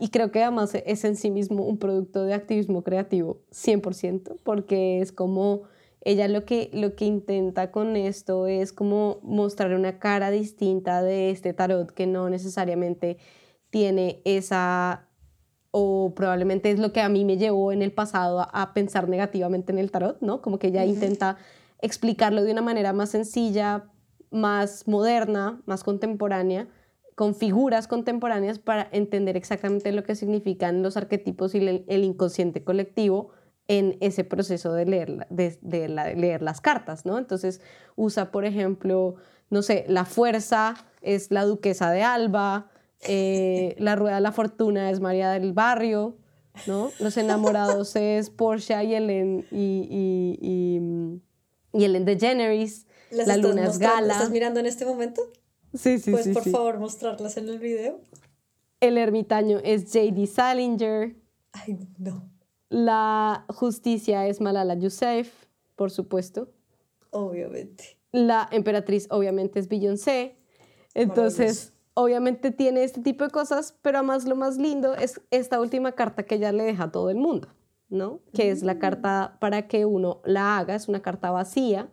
y 0.00 0.08
creo 0.08 0.30
que 0.30 0.42
además 0.42 0.74
es 0.74 1.04
en 1.04 1.16
sí 1.16 1.30
mismo 1.30 1.66
un 1.66 1.76
producto 1.76 2.24
de 2.24 2.32
activismo 2.32 2.82
creativo 2.82 3.42
100%, 3.50 4.36
porque 4.42 5.02
es 5.02 5.12
como 5.12 5.64
ella 6.00 6.28
lo 6.28 6.46
que, 6.46 6.70
lo 6.72 6.96
que 6.96 7.04
intenta 7.04 7.70
con 7.70 7.96
esto 7.96 8.46
es 8.46 8.72
como 8.72 9.20
mostrar 9.22 9.74
una 9.74 9.98
cara 9.98 10.30
distinta 10.30 11.02
de 11.02 11.30
este 11.30 11.52
tarot 11.52 11.90
que 11.90 12.06
no 12.06 12.30
necesariamente 12.30 13.18
tiene 13.68 14.22
esa, 14.24 15.08
o 15.72 16.12
probablemente 16.14 16.70
es 16.70 16.78
lo 16.78 16.92
que 16.92 17.00
a 17.00 17.08
mí 17.08 17.24
me 17.24 17.36
llevó 17.36 17.72
en 17.72 17.82
el 17.82 17.92
pasado 17.92 18.48
a, 18.52 18.72
pensar 18.74 19.08
negativamente 19.08 19.72
en 19.72 19.78
el 19.78 19.90
tarot, 19.90 20.20
¿no? 20.20 20.40
Como 20.40 20.58
que 20.58 20.68
ella 20.68 20.84
intenta 20.84 21.38
explicarlo 21.80 22.44
de 22.44 22.52
una 22.52 22.62
manera 22.62 22.92
más 22.92 23.10
sencilla, 23.10 23.86
más 24.30 24.86
moderna, 24.86 25.60
más 25.66 25.82
contemporánea, 25.82 26.68
con 27.16 27.34
figuras 27.34 27.88
contemporáneas 27.88 28.58
para 28.58 28.88
entender 28.92 29.36
exactamente 29.36 29.92
lo 29.92 30.04
que 30.04 30.14
significan 30.14 30.82
los 30.82 30.96
arquetipos 30.96 31.54
y 31.54 31.84
el 31.86 32.04
inconsciente 32.04 32.62
colectivo 32.62 33.30
en 33.68 33.96
ese 34.00 34.24
proceso 34.24 34.72
de 34.72 34.86
leer, 34.86 35.26
de, 35.30 35.88
leer 35.88 36.42
las 36.42 36.60
cartas, 36.60 37.06
¿no? 37.06 37.18
Entonces 37.18 37.60
usa, 37.96 38.30
por 38.30 38.44
ejemplo, 38.44 39.16
no 39.50 39.62
sé, 39.62 39.84
la 39.88 40.04
fuerza 40.04 40.74
es 41.00 41.30
la 41.30 41.44
duquesa 41.44 41.90
de 41.90 42.02
Alba, 42.02 42.70
eh, 43.02 43.74
la 43.78 43.96
rueda 43.96 44.16
de 44.16 44.20
la 44.20 44.32
fortuna 44.32 44.90
es 44.90 45.00
María 45.00 45.30
del 45.32 45.52
Barrio, 45.52 46.16
¿no? 46.66 46.90
Los 47.00 47.16
enamorados 47.16 47.96
es 47.96 48.30
Portia 48.30 48.82
y 48.84 48.94
Ellen 48.94 49.46
y, 49.50 49.88
y, 49.90 50.38
y, 50.40 51.78
y 51.78 51.84
Ellen 51.84 52.04
DeGeneres, 52.04 52.86
la 53.10 53.36
luna 53.36 53.66
es 53.66 53.78
Gala. 53.78 54.14
¿Estás 54.14 54.30
mirando 54.30 54.60
en 54.60 54.66
este 54.66 54.84
momento? 54.84 55.22
Sí, 55.74 55.98
sí, 55.98 56.10
¿Puedes, 56.10 56.26
sí. 56.26 56.32
por 56.32 56.48
favor, 56.48 56.78
mostrarlas 56.78 57.36
en 57.36 57.48
el 57.48 57.58
video? 57.58 58.00
El 58.80 58.98
ermitaño 58.98 59.60
es 59.62 59.84
J.D. 59.84 60.26
Salinger. 60.26 61.14
Ay, 61.52 61.78
no. 61.98 62.28
La 62.68 63.44
justicia 63.48 64.26
es 64.26 64.40
Malala 64.40 64.74
Yousafzai, 64.74 65.30
por 65.76 65.90
supuesto. 65.90 66.50
Obviamente. 67.10 67.98
La 68.12 68.48
emperatriz 68.50 69.06
obviamente 69.10 69.58
es 69.58 69.68
Beyoncé. 69.68 70.36
Entonces, 70.94 71.72
obviamente 71.94 72.50
tiene 72.50 72.84
este 72.84 73.00
tipo 73.00 73.24
de 73.24 73.30
cosas, 73.30 73.76
pero 73.82 73.98
además 73.98 74.24
lo 74.24 74.36
más 74.36 74.56
lindo 74.56 74.94
es 74.94 75.20
esta 75.30 75.60
última 75.60 75.92
carta 75.92 76.22
que 76.24 76.36
ella 76.36 76.52
le 76.52 76.64
deja 76.64 76.84
a 76.84 76.92
todo 76.92 77.10
el 77.10 77.16
mundo, 77.16 77.48
¿no? 77.88 78.20
Que 78.32 78.50
es 78.50 78.62
la 78.62 78.74
mm. 78.74 78.78
carta 78.78 79.36
para 79.40 79.68
que 79.68 79.84
uno 79.84 80.20
la 80.24 80.58
haga, 80.58 80.74
es 80.74 80.88
una 80.88 81.02
carta 81.02 81.30
vacía. 81.30 81.88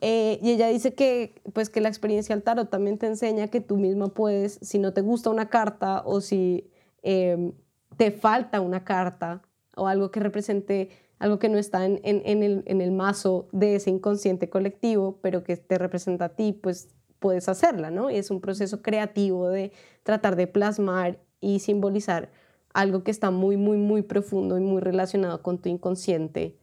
Eh, 0.00 0.38
y 0.42 0.50
ella 0.50 0.68
dice 0.68 0.94
que, 0.94 1.40
pues, 1.52 1.70
que 1.70 1.80
la 1.80 1.88
experiencia 1.88 2.34
del 2.34 2.42
tarot 2.42 2.68
también 2.68 2.98
te 2.98 3.06
enseña 3.06 3.48
que 3.48 3.60
tú 3.60 3.76
misma 3.76 4.08
puedes, 4.08 4.58
si 4.60 4.78
no 4.78 4.92
te 4.92 5.00
gusta 5.00 5.30
una 5.30 5.48
carta 5.48 6.02
o 6.04 6.20
si 6.20 6.68
eh, 7.02 7.52
te 7.96 8.10
falta 8.10 8.60
una 8.60 8.84
carta, 8.84 9.42
o 9.76 9.86
algo 9.86 10.10
que 10.10 10.20
represente 10.20 10.90
algo 11.22 11.38
que 11.38 11.48
no 11.48 11.56
está 11.56 11.86
en, 11.86 12.00
el, 12.02 12.64
en, 12.66 12.80
el, 12.80 12.90
mazo 12.90 13.46
de 13.52 13.76
ese 13.76 13.90
inconsciente 13.90 14.50
colectivo, 14.50 15.20
pero 15.22 15.44
que 15.44 15.56
te 15.56 15.78
representa 15.78 16.24
a 16.24 16.28
ti, 16.30 16.52
pues 16.52 16.88
puedes 17.22 17.48
hacerla, 17.48 17.90
¿no? 17.90 18.10
Y 18.10 18.16
es 18.16 18.30
un 18.30 18.42
proceso 18.42 18.82
creativo 18.82 19.48
de 19.48 19.72
tratar 20.02 20.36
de 20.36 20.46
plasmar 20.46 21.18
y 21.40 21.60
simbolizar 21.60 22.30
algo 22.74 23.02
que 23.02 23.10
está 23.10 23.30
muy, 23.30 23.56
muy, 23.56 23.78
muy 23.78 24.02
profundo 24.02 24.58
y 24.58 24.60
muy 24.60 24.82
relacionado 24.82 25.42
con 25.42 25.62
tu 25.62 25.70
inconsciente, 25.70 26.58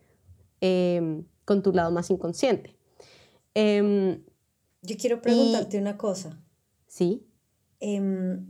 em, 0.62 1.26
con 1.46 1.64
tu 1.64 1.74
lado 1.74 1.90
más 1.90 2.12
inconsciente. 2.12 2.76
Em, 3.56 4.22
Yo 4.84 4.96
quiero 4.98 5.22
preguntarte 5.22 5.80
una 5.80 5.98
cosa. 5.98 6.40
Sí. 6.88 7.28
Em, 7.80 8.46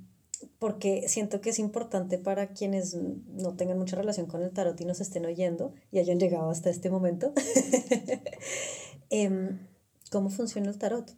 porque 0.58 1.08
siento 1.08 1.42
que 1.42 1.52
es 1.52 1.60
importante 1.60 2.18
para 2.18 2.54
quienes 2.54 2.96
no 2.96 3.56
tengan 3.56 3.78
mucha 3.78 3.96
relación 3.96 4.26
con 4.28 4.42
el 4.42 4.52
tarot 4.52 4.80
y 4.82 4.86
nos 4.86 5.02
estén 5.02 5.26
oyendo 5.26 5.74
y 5.92 6.00
hayan 6.00 6.20
llegado 6.20 6.50
hasta 6.50 6.70
este 6.70 6.90
momento. 6.90 7.34
¿Cómo 10.12 10.30
funciona 10.30 10.70
el 10.70 10.78
tarot? 10.78 11.14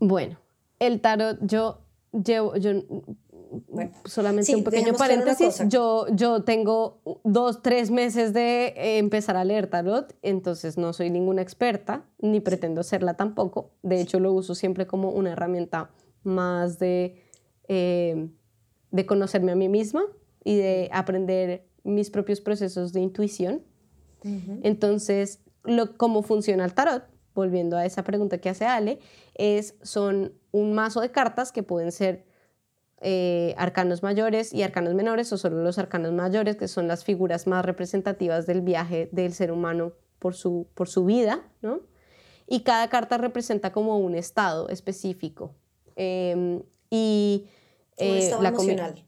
Bueno, 0.00 0.38
el 0.80 1.00
tarot, 1.00 1.38
yo 1.42 1.82
llevo, 2.12 2.56
yo 2.56 2.72
solamente 4.04 4.56
un 4.56 4.64
pequeño 4.64 4.94
paréntesis, 4.94 5.62
yo, 5.68 6.06
yo 6.12 6.42
tengo 6.42 7.00
dos, 7.22 7.62
tres 7.62 7.90
meses 7.90 8.32
de 8.32 8.98
empezar 8.98 9.36
a 9.36 9.44
leer 9.44 9.68
tarot, 9.68 10.16
entonces 10.22 10.78
no 10.78 10.92
soy 10.92 11.10
ninguna 11.10 11.42
experta, 11.42 12.04
ni 12.18 12.40
pretendo 12.40 12.82
serla 12.82 13.14
tampoco. 13.14 13.70
De 13.82 14.00
hecho, 14.00 14.18
lo 14.18 14.32
uso 14.32 14.54
siempre 14.54 14.86
como 14.86 15.10
una 15.10 15.32
herramienta 15.32 15.90
más 16.24 16.78
de 16.78 17.22
eh, 17.72 18.28
de 18.90 19.06
conocerme 19.06 19.52
a 19.52 19.54
mí 19.54 19.68
misma 19.68 20.02
y 20.42 20.56
de 20.56 20.90
aprender 20.92 21.68
mis 21.84 22.10
propios 22.10 22.40
procesos 22.40 22.92
de 22.92 23.00
intuición. 23.00 23.62
Entonces, 24.62 25.38
lo, 25.64 25.96
cómo 25.96 26.22
funciona 26.22 26.64
el 26.64 26.74
tarot, 26.74 27.04
volviendo 27.40 27.78
a 27.78 27.86
esa 27.86 28.04
pregunta 28.04 28.38
que 28.38 28.50
hace 28.50 28.66
Ale, 28.66 28.98
es, 29.34 29.74
son 29.82 30.34
un 30.52 30.74
mazo 30.74 31.00
de 31.00 31.10
cartas 31.10 31.52
que 31.52 31.62
pueden 31.62 31.90
ser 31.90 32.26
eh, 33.00 33.54
arcanos 33.56 34.02
mayores 34.02 34.52
y 34.52 34.62
arcanos 34.62 34.92
menores 34.92 35.32
o 35.32 35.38
solo 35.38 35.62
los 35.62 35.78
arcanos 35.78 36.12
mayores, 36.12 36.56
que 36.56 36.68
son 36.68 36.86
las 36.86 37.02
figuras 37.02 37.46
más 37.46 37.64
representativas 37.64 38.46
del 38.46 38.60
viaje 38.60 39.08
del 39.10 39.32
ser 39.32 39.52
humano 39.52 39.94
por 40.18 40.34
su, 40.34 40.66
por 40.74 40.88
su 40.88 41.06
vida, 41.06 41.40
¿no? 41.62 41.80
Y 42.46 42.60
cada 42.60 42.90
carta 42.90 43.16
representa 43.16 43.72
como 43.72 43.98
un 43.98 44.14
estado 44.14 44.68
específico. 44.68 45.54
Em, 45.96 46.62
y 46.90 47.46
un 47.98 48.06
eh, 48.06 48.30
emocional, 48.30 49.06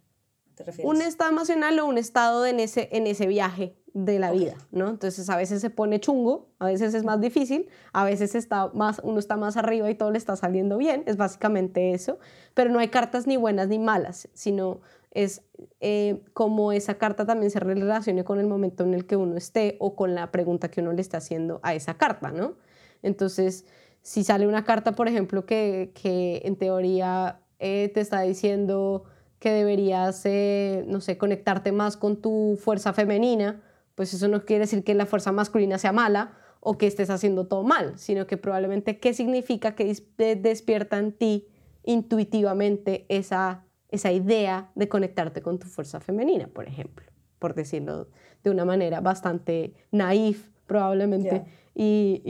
¿te 0.54 0.64
refieres? 0.64 0.90
Un 0.90 1.02
estado 1.02 1.30
emocional 1.30 1.78
o 1.78 1.86
un 1.86 1.98
estado 1.98 2.46
en 2.46 2.60
ese, 2.60 2.88
en 2.92 3.06
ese 3.06 3.26
viaje 3.26 3.76
de 3.94 4.18
la 4.18 4.30
vida, 4.30 4.56
¿no? 4.70 4.88
Entonces 4.88 5.28
a 5.28 5.36
veces 5.36 5.60
se 5.60 5.68
pone 5.68 6.00
chungo, 6.00 6.48
a 6.58 6.66
veces 6.66 6.94
es 6.94 7.04
más 7.04 7.20
difícil, 7.20 7.68
a 7.92 8.04
veces 8.04 8.34
está 8.34 8.68
más, 8.68 9.00
uno 9.04 9.18
está 9.18 9.36
más 9.36 9.56
arriba 9.56 9.90
y 9.90 9.94
todo 9.94 10.10
le 10.10 10.18
está 10.18 10.34
saliendo 10.36 10.78
bien, 10.78 11.02
es 11.06 11.16
básicamente 11.16 11.92
eso, 11.92 12.18
pero 12.54 12.70
no 12.70 12.78
hay 12.78 12.88
cartas 12.88 13.26
ni 13.26 13.36
buenas 13.36 13.68
ni 13.68 13.78
malas, 13.78 14.28
sino 14.32 14.80
es 15.10 15.42
eh, 15.80 16.22
como 16.32 16.72
esa 16.72 16.94
carta 16.94 17.26
también 17.26 17.50
se 17.50 17.60
relacione 17.60 18.24
con 18.24 18.40
el 18.40 18.46
momento 18.46 18.84
en 18.84 18.94
el 18.94 19.06
que 19.06 19.16
uno 19.16 19.36
esté 19.36 19.76
o 19.78 19.94
con 19.94 20.14
la 20.14 20.32
pregunta 20.32 20.70
que 20.70 20.80
uno 20.80 20.92
le 20.92 21.02
está 21.02 21.18
haciendo 21.18 21.60
a 21.62 21.74
esa 21.74 21.94
carta, 21.94 22.32
¿no? 22.32 22.54
Entonces, 23.02 23.66
si 24.00 24.24
sale 24.24 24.46
una 24.46 24.64
carta, 24.64 24.92
por 24.92 25.06
ejemplo, 25.06 25.44
que, 25.44 25.92
que 26.00 26.40
en 26.44 26.56
teoría 26.56 27.40
eh, 27.58 27.90
te 27.92 28.00
está 28.00 28.22
diciendo 28.22 29.04
que 29.42 29.50
deberías, 29.50 30.24
eh, 30.24 30.84
no 30.86 31.00
sé, 31.00 31.18
conectarte 31.18 31.72
más 31.72 31.96
con 31.96 32.22
tu 32.22 32.56
fuerza 32.62 32.92
femenina, 32.92 33.60
pues 33.96 34.14
eso 34.14 34.28
no 34.28 34.44
quiere 34.44 34.60
decir 34.60 34.84
que 34.84 34.94
la 34.94 35.04
fuerza 35.04 35.32
masculina 35.32 35.78
sea 35.78 35.90
mala 35.90 36.38
o 36.60 36.78
que 36.78 36.86
estés 36.86 37.10
haciendo 37.10 37.48
todo 37.48 37.64
mal, 37.64 37.98
sino 37.98 38.28
que 38.28 38.36
probablemente 38.36 39.00
qué 39.00 39.12
significa 39.12 39.74
que 39.74 39.92
despierta 40.16 40.96
en 40.96 41.10
ti 41.10 41.48
intuitivamente 41.82 43.04
esa, 43.08 43.64
esa 43.88 44.12
idea 44.12 44.70
de 44.76 44.88
conectarte 44.88 45.42
con 45.42 45.58
tu 45.58 45.66
fuerza 45.66 45.98
femenina, 45.98 46.46
por 46.46 46.68
ejemplo, 46.68 47.04
por 47.40 47.56
decirlo 47.56 48.10
de 48.44 48.50
una 48.50 48.64
manera 48.64 49.00
bastante 49.00 49.74
naif 49.90 50.50
probablemente 50.66 51.42
y, 51.74 52.22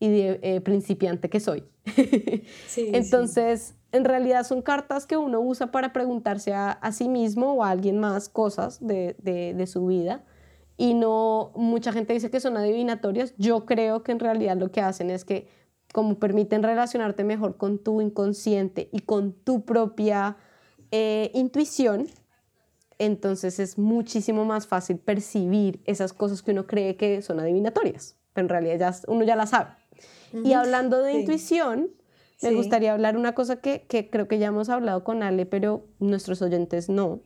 y, 0.00 0.08
de 0.08 0.40
eh, 0.42 0.62
principiante 0.62 1.28
que 1.28 1.38
soy. 1.38 1.64
Entonces, 2.76 3.74
en 3.92 4.04
realidad 4.04 4.44
son 4.44 4.62
cartas 4.62 5.06
que 5.06 5.18
uno 5.18 5.40
usa 5.40 5.70
para 5.70 5.92
preguntarse 5.92 6.54
a, 6.54 6.92
sí 6.92 7.08
mismo 7.08 7.52
o 7.52 7.64
a 7.64 7.70
alguien 7.70 7.98
más 7.98 8.28
cosas 8.28 8.78
de, 8.80 9.64
su 9.66 9.86
vida. 9.86 10.24
Y 10.78 10.94
no, 10.94 11.52
mucha 11.54 11.92
gente 11.92 12.14
dice 12.14 12.30
que 12.30 12.40
son 12.40 12.56
adivinatorias. 12.56 13.34
Yo 13.36 13.66
creo 13.66 14.02
que 14.02 14.12
en 14.12 14.18
realidad 14.18 14.56
lo 14.56 14.72
que 14.72 14.80
hacen 14.80 15.10
es 15.10 15.24
que 15.24 15.46
como 15.92 16.18
permiten 16.18 16.62
relacionarte 16.62 17.22
mejor 17.22 17.58
con 17.58 17.78
tu 17.78 18.00
inconsciente 18.00 18.88
y 18.92 19.00
con 19.00 19.34
tu 19.34 19.66
propia 19.66 20.38
eh, 20.90 21.30
intuición, 21.34 22.06
entonces 22.98 23.58
es 23.58 23.76
muchísimo 23.76 24.46
más 24.46 24.66
fácil 24.66 24.98
percibir 24.98 25.82
esas 25.84 26.14
cosas 26.14 26.42
que 26.42 26.52
uno 26.52 26.66
cree 26.66 26.96
que 26.96 27.20
son 27.20 27.40
adivinatorias, 27.40 28.16
pero 28.32 28.46
en 28.46 28.48
realidad 28.48 28.78
ya, 28.78 29.00
uno 29.08 29.24
ya 29.24 29.36
las 29.36 29.50
sabe. 29.50 29.72
Y 30.32 30.54
hablando 30.54 31.02
de 31.02 31.12
intuición, 31.12 31.90
me 32.42 32.54
gustaría 32.54 32.92
hablar 32.92 33.16
una 33.16 33.34
cosa 33.34 33.56
que, 33.60 33.86
creo 33.88 34.28
que 34.28 34.38
ya 34.38 34.48
hemos 34.48 34.68
hablado 34.68 35.04
con 35.04 35.22
Ale, 35.22 35.46
pero 35.46 35.86
nuestros 35.98 36.42
oyentes 36.42 36.88
no. 36.88 37.20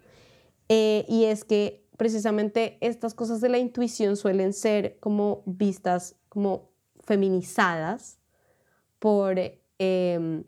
Eh, 0.68 1.04
y 1.08 1.24
es 1.24 1.44
que 1.44 1.86
precisamente 1.96 2.78
estas 2.80 3.14
cosas 3.14 3.40
de 3.40 3.48
la 3.48 3.58
intuición 3.58 4.16
suelen 4.16 4.52
ser 4.52 4.98
como 5.00 5.42
vistas 5.46 6.16
como 6.28 6.70
feminizadas 7.00 8.18
por, 8.98 9.38
em, 9.78 10.44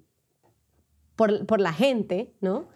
por, 1.17 1.61
la 1.61 1.73
gente, 1.73 2.35
¿no? 2.41 2.69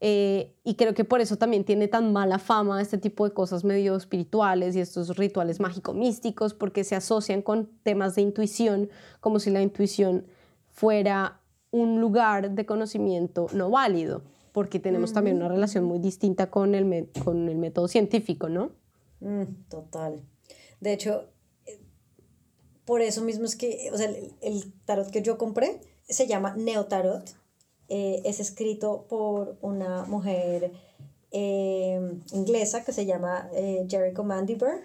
Eh, 0.00 0.54
y 0.62 0.74
creo 0.74 0.94
que 0.94 1.04
por 1.04 1.20
eso 1.20 1.36
también 1.36 1.64
tiene 1.64 1.88
tan 1.88 2.12
mala 2.12 2.38
fama 2.38 2.80
este 2.80 2.98
tipo 2.98 3.24
de 3.24 3.34
cosas 3.34 3.64
medio 3.64 3.96
espirituales 3.96 4.76
y 4.76 4.80
estos 4.80 5.16
rituales 5.16 5.58
mágico-místicos, 5.58 6.54
porque 6.54 6.84
se 6.84 6.94
asocian 6.94 7.42
con 7.42 7.66
temas 7.82 8.14
de 8.14 8.22
intuición, 8.22 8.90
como 9.20 9.40
si 9.40 9.50
la 9.50 9.62
intuición 9.62 10.26
fuera 10.78 11.40
un 11.72 12.00
lugar 12.00 12.52
de 12.52 12.64
conocimiento 12.64 13.48
no 13.52 13.68
válido, 13.68 14.22
porque 14.52 14.78
tenemos 14.78 15.12
también 15.12 15.36
una 15.36 15.48
relación 15.48 15.84
muy 15.84 15.98
distinta 15.98 16.50
con 16.50 16.76
el, 16.76 17.10
con 17.24 17.48
el 17.48 17.58
método 17.58 17.88
científico, 17.88 18.48
¿no? 18.48 18.70
Mm, 19.18 19.68
total. 19.68 20.22
De 20.80 20.92
hecho, 20.92 21.24
por 22.84 23.02
eso 23.02 23.22
mismo 23.22 23.44
es 23.44 23.56
que, 23.56 23.90
o 23.92 23.98
sea, 23.98 24.08
el, 24.40 24.72
tarot 24.84 25.10
que 25.10 25.20
yo 25.20 25.36
compré 25.36 25.80
se 26.08 26.28
llama 26.28 26.54
Neotarot. 26.56 27.28
Eh, 27.88 28.22
es 28.24 28.38
escrito 28.38 29.06
por 29.08 29.56
una 29.60 30.04
mujer 30.04 30.72
eh, 31.32 32.20
inglesa 32.32 32.84
que 32.84 32.92
se 32.92 33.04
llama 33.04 33.50
eh, 33.52 33.84
Jericho 33.88 34.22
Mandiber. 34.22 34.84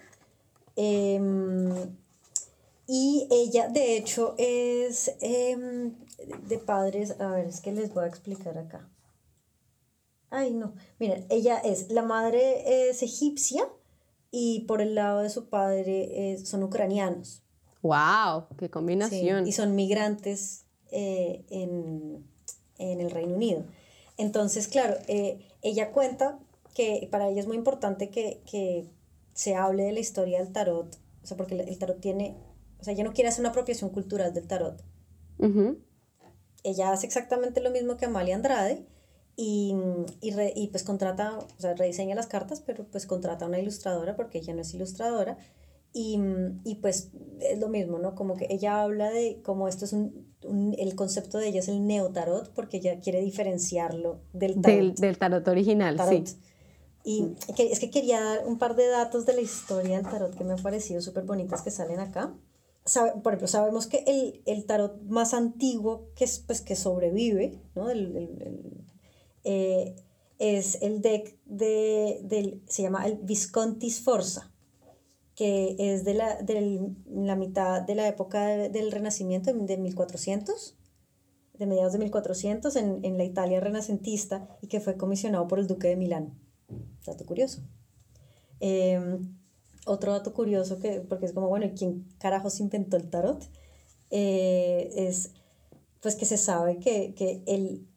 Y 2.87 3.27
ella, 3.31 3.69
de 3.69 3.97
hecho, 3.97 4.35
es 4.37 5.15
em, 5.21 5.95
de 6.47 6.57
padres, 6.57 7.19
a 7.19 7.29
ver, 7.29 7.47
es 7.47 7.61
que 7.61 7.71
les 7.71 7.93
voy 7.93 8.03
a 8.03 8.07
explicar 8.07 8.57
acá. 8.57 8.89
Ay, 10.29 10.53
no, 10.53 10.73
miren, 10.99 11.25
ella 11.29 11.59
es, 11.59 11.91
la 11.91 12.01
madre 12.01 12.89
es 12.89 13.03
egipcia 13.03 13.69
y 14.31 14.61
por 14.61 14.81
el 14.81 14.95
lado 14.95 15.19
de 15.19 15.29
su 15.29 15.47
padre 15.47 16.37
son 16.43 16.63
ucranianos. 16.63 17.43
¡Wow! 17.83 18.47
¡Qué 18.57 18.69
combinación! 18.69 19.45
y 19.45 19.51
son 19.51 19.75
migrantes 19.75 20.65
eh, 20.89 21.45
en, 21.49 22.25
el 22.77 23.11
Reino 23.11 23.35
Unido. 23.35 23.65
Entonces, 24.17 24.67
claro, 24.67 24.95
eh, 25.07 25.45
ella 25.61 25.91
cuenta 25.91 26.39
que 26.73 27.07
para 27.11 27.29
ella 27.29 27.41
es 27.41 27.47
muy 27.47 27.57
importante 27.57 28.09
que, 28.09 28.89
se 29.33 29.55
hable 29.55 29.83
de 29.83 29.93
la 29.93 29.99
historia 29.99 30.37
del 30.37 30.53
tarot, 30.53 30.95
o 31.23 31.25
sea, 31.25 31.35
porque 31.35 31.59
el 31.59 31.79
tarot 31.79 31.99
tiene, 31.99 32.37
o 32.83 32.85
sea, 32.85 32.93
ella 32.93 33.05
no 33.05 33.13
quiere 33.13 33.29
hacer 33.29 33.39
una 33.39 33.51
apropiación 33.51 33.91
cultural 33.91 34.33
del 34.33 34.45
tarot. 34.45 34.83
Ella 36.65 36.91
hace 36.91 37.05
exactamente 37.05 37.61
lo 37.61 37.71
mismo 37.71 37.95
que 37.95 38.03
Amalia 38.03 38.35
Andrade 38.35 38.85
y, 39.37 39.73
y, 40.19 40.67
pues 40.67 40.83
contrata, 40.83 41.37
o 41.37 41.61
sea, 41.61 41.75
rediseña 41.75 42.13
las 42.13 42.27
cartas, 42.27 42.59
pero 42.59 42.83
pues 42.83 43.05
contrata 43.05 43.45
a 43.45 43.47
una 43.47 43.57
ilustradora 43.57 44.17
porque 44.17 44.39
ella 44.39 44.53
no 44.53 44.63
es 44.63 44.73
ilustradora 44.73 45.37
y, 45.93 46.19
y, 46.65 46.75
pues 46.75 47.11
es 47.39 47.57
lo 47.57 47.69
mismo, 47.69 47.99
¿no? 47.99 48.15
Como 48.15 48.35
que 48.35 48.47
ella 48.49 48.81
habla 48.81 49.11
de 49.11 49.41
cómo 49.43 49.69
esto 49.69 49.85
es 49.85 49.93
un, 49.93 50.27
un, 50.43 50.75
el 50.77 50.93
concepto 50.95 51.37
de 51.37 51.47
ella 51.47 51.61
es 51.61 51.69
el 51.69 51.87
neotarot, 51.87 52.53
porque 52.53 52.77
ella 52.77 52.99
quiere 52.99 53.21
diferenciarlo 53.21 54.19
del 54.33 54.59
tarot. 54.61 54.65
Del, 54.65 54.95
del 54.95 55.17
tarot 55.17 55.47
original, 55.47 55.97
sí. 56.09 56.25
Y 57.05 57.33
es 57.57 57.79
que 57.79 57.89
quería 57.89 58.21
dar 58.21 58.45
un 58.45 58.57
par 58.57 58.75
de 58.75 58.87
datos 58.87 59.25
de 59.25 59.35
la 59.35 59.41
historia 59.41 59.95
del 59.95 60.05
tarot 60.05 60.35
que 60.35 60.43
me 60.43 60.51
han 60.51 60.61
parecido 60.61 61.01
súper 61.01 61.23
bonitas 61.23 61.61
que 61.61 61.71
salen 61.71 62.01
acá. 62.01 62.33
Por 63.23 63.33
ejemplo, 63.33 63.47
sabemos 63.47 63.87
que 63.87 64.03
el, 64.07 64.41
el, 64.45 64.65
tarot 64.65 65.01
más 65.03 65.33
antiguo 65.33 66.09
que, 66.15 66.25
es, 66.25 66.39
pues, 66.39 66.61
que 66.61 66.75
sobrevive, 66.75 67.61
¿no? 67.75 67.89
El, 67.89 68.15
el, 68.15 68.85
eh, 69.43 69.95
es 70.39 70.81
el 70.81 71.01
deck 71.01 71.37
de, 71.45 72.19
del, 72.23 72.61
se 72.67 72.81
llama 72.81 73.05
el 73.05 73.17
Visconti 73.17 73.89
Sforza 73.89 74.53
que 75.35 75.75
es 75.79 76.03
de 76.05 76.13
la, 76.13 76.37
la 77.07 77.35
mitad 77.35 77.81
de 77.81 77.95
la 77.95 78.07
época 78.07 78.45
del 78.47 78.91
Renacimiento, 78.91 79.51
de 79.51 79.77
1400, 79.77 80.77
de 81.57 81.65
mediados 81.65 81.93
de 81.93 81.99
1400, 81.99 82.75
en, 82.75 83.03
en, 83.03 83.17
la 83.17 83.23
Italia 83.23 83.59
renacentista, 83.59 84.47
y 84.61 84.67
que 84.67 84.79
fue 84.79 84.95
comisionado 84.97 85.47
por 85.47 85.59
el 85.59 85.67
duque 85.67 85.87
de 85.87 85.95
Milán. 85.95 86.39
Dato 87.05 87.25
curioso. 87.25 87.63
Em, 88.59 89.37
otro 89.85 90.11
dato 90.11 90.33
curioso, 90.33 90.79
que, 90.79 91.01
porque 91.01 91.25
es 91.25 91.33
como, 91.33 91.47
bueno, 91.47 91.71
¿quién 91.77 92.07
carajos 92.19 92.59
inventó 92.59 92.97
el 92.97 93.09
tarot? 93.09 93.43
Eh, 94.09 94.91
es 94.95 95.31
pues 96.01 96.15
que 96.15 96.25
se 96.25 96.37
sabe 96.37 96.79
que, 96.79 97.13
que 97.15 97.43
el, 97.47 97.87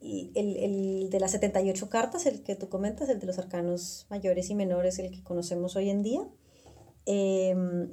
el, 0.00 0.56
el, 0.56 1.10
de 1.10 1.20
las 1.20 1.30
78 1.30 1.88
cartas, 1.88 2.26
el 2.26 2.42
que 2.42 2.56
tú 2.56 2.68
comentas, 2.68 3.08
el 3.08 3.20
de 3.20 3.26
los 3.26 3.38
arcanos 3.38 4.06
mayores 4.10 4.50
y 4.50 4.54
menores, 4.54 4.98
el 4.98 5.10
que 5.10 5.22
conocemos 5.22 5.76
hoy 5.76 5.90
en 5.90 6.02
día, 6.02 6.28
Em, 7.06 7.90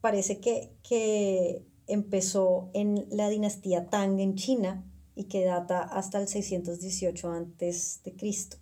parece 0.00 0.40
que, 0.40 0.72
que 0.82 1.62
empezó 1.86 2.70
en 2.72 3.06
la 3.10 3.28
dinastía 3.28 3.86
Tang 3.90 4.18
en 4.20 4.36
China 4.36 4.84
y 5.14 5.24
que 5.24 5.44
data 5.44 5.80
hasta 5.82 6.20
el 6.20 6.28
618 6.28 7.30
antes 7.30 8.00
de 8.04 8.14
Cristo. 8.14 8.56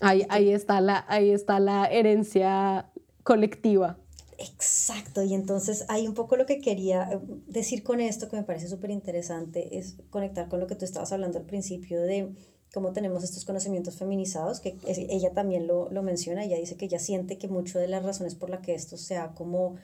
Ahí, 0.00 0.26
ahí, 0.28 0.52
está 0.52 0.80
la, 0.80 1.06
ahí 1.08 1.30
está 1.30 1.58
la 1.60 1.86
herencia 1.86 2.90
colectiva. 3.26 3.98
Exacto, 4.38 5.22
y 5.22 5.34
entonces 5.34 5.84
hay 5.88 6.06
un 6.06 6.14
poco 6.14 6.36
lo 6.36 6.46
que 6.46 6.60
quería 6.60 7.10
eh, 7.10 7.18
decir 7.48 7.82
con 7.82 8.00
esto 8.00 8.28
que 8.28 8.36
me 8.36 8.44
parece 8.44 8.68
súper 8.68 8.90
interesante, 8.90 9.78
es 9.78 9.96
conectar 10.10 10.48
con 10.48 10.60
lo 10.60 10.68
que 10.68 10.76
tú 10.76 10.84
estabas 10.84 11.12
hablando 11.12 11.38
al 11.38 11.44
principio 11.44 12.00
de 12.02 12.32
cómo 12.72 12.92
tenemos 12.92 13.24
estos 13.24 13.44
conocimientos 13.44 13.96
feminizados, 13.96 14.60
que 14.60 14.78
ella 14.86 15.32
también 15.32 15.66
lo, 15.66 15.90
lo, 15.90 16.04
menciona, 16.04 16.44
ella 16.44 16.56
dice 16.56 16.76
que 16.76 16.84
ella 16.84 17.00
siente 17.00 17.36
que 17.36 17.48
mucho 17.48 17.80
de 17.80 17.88
las 17.88 18.04
razones 18.04 18.36
por 18.36 18.48
las 18.48 18.60
que 18.60 18.74
esto 18.74 18.96
sea 18.96 19.34
como, 19.34 19.74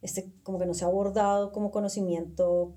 este, 0.00 0.32
como 0.42 0.58
que 0.58 0.66
no 0.66 0.72
se 0.72 0.84
ha 0.84 0.88
abordado 0.88 1.52
como 1.52 1.70
conocimiento 1.70 2.72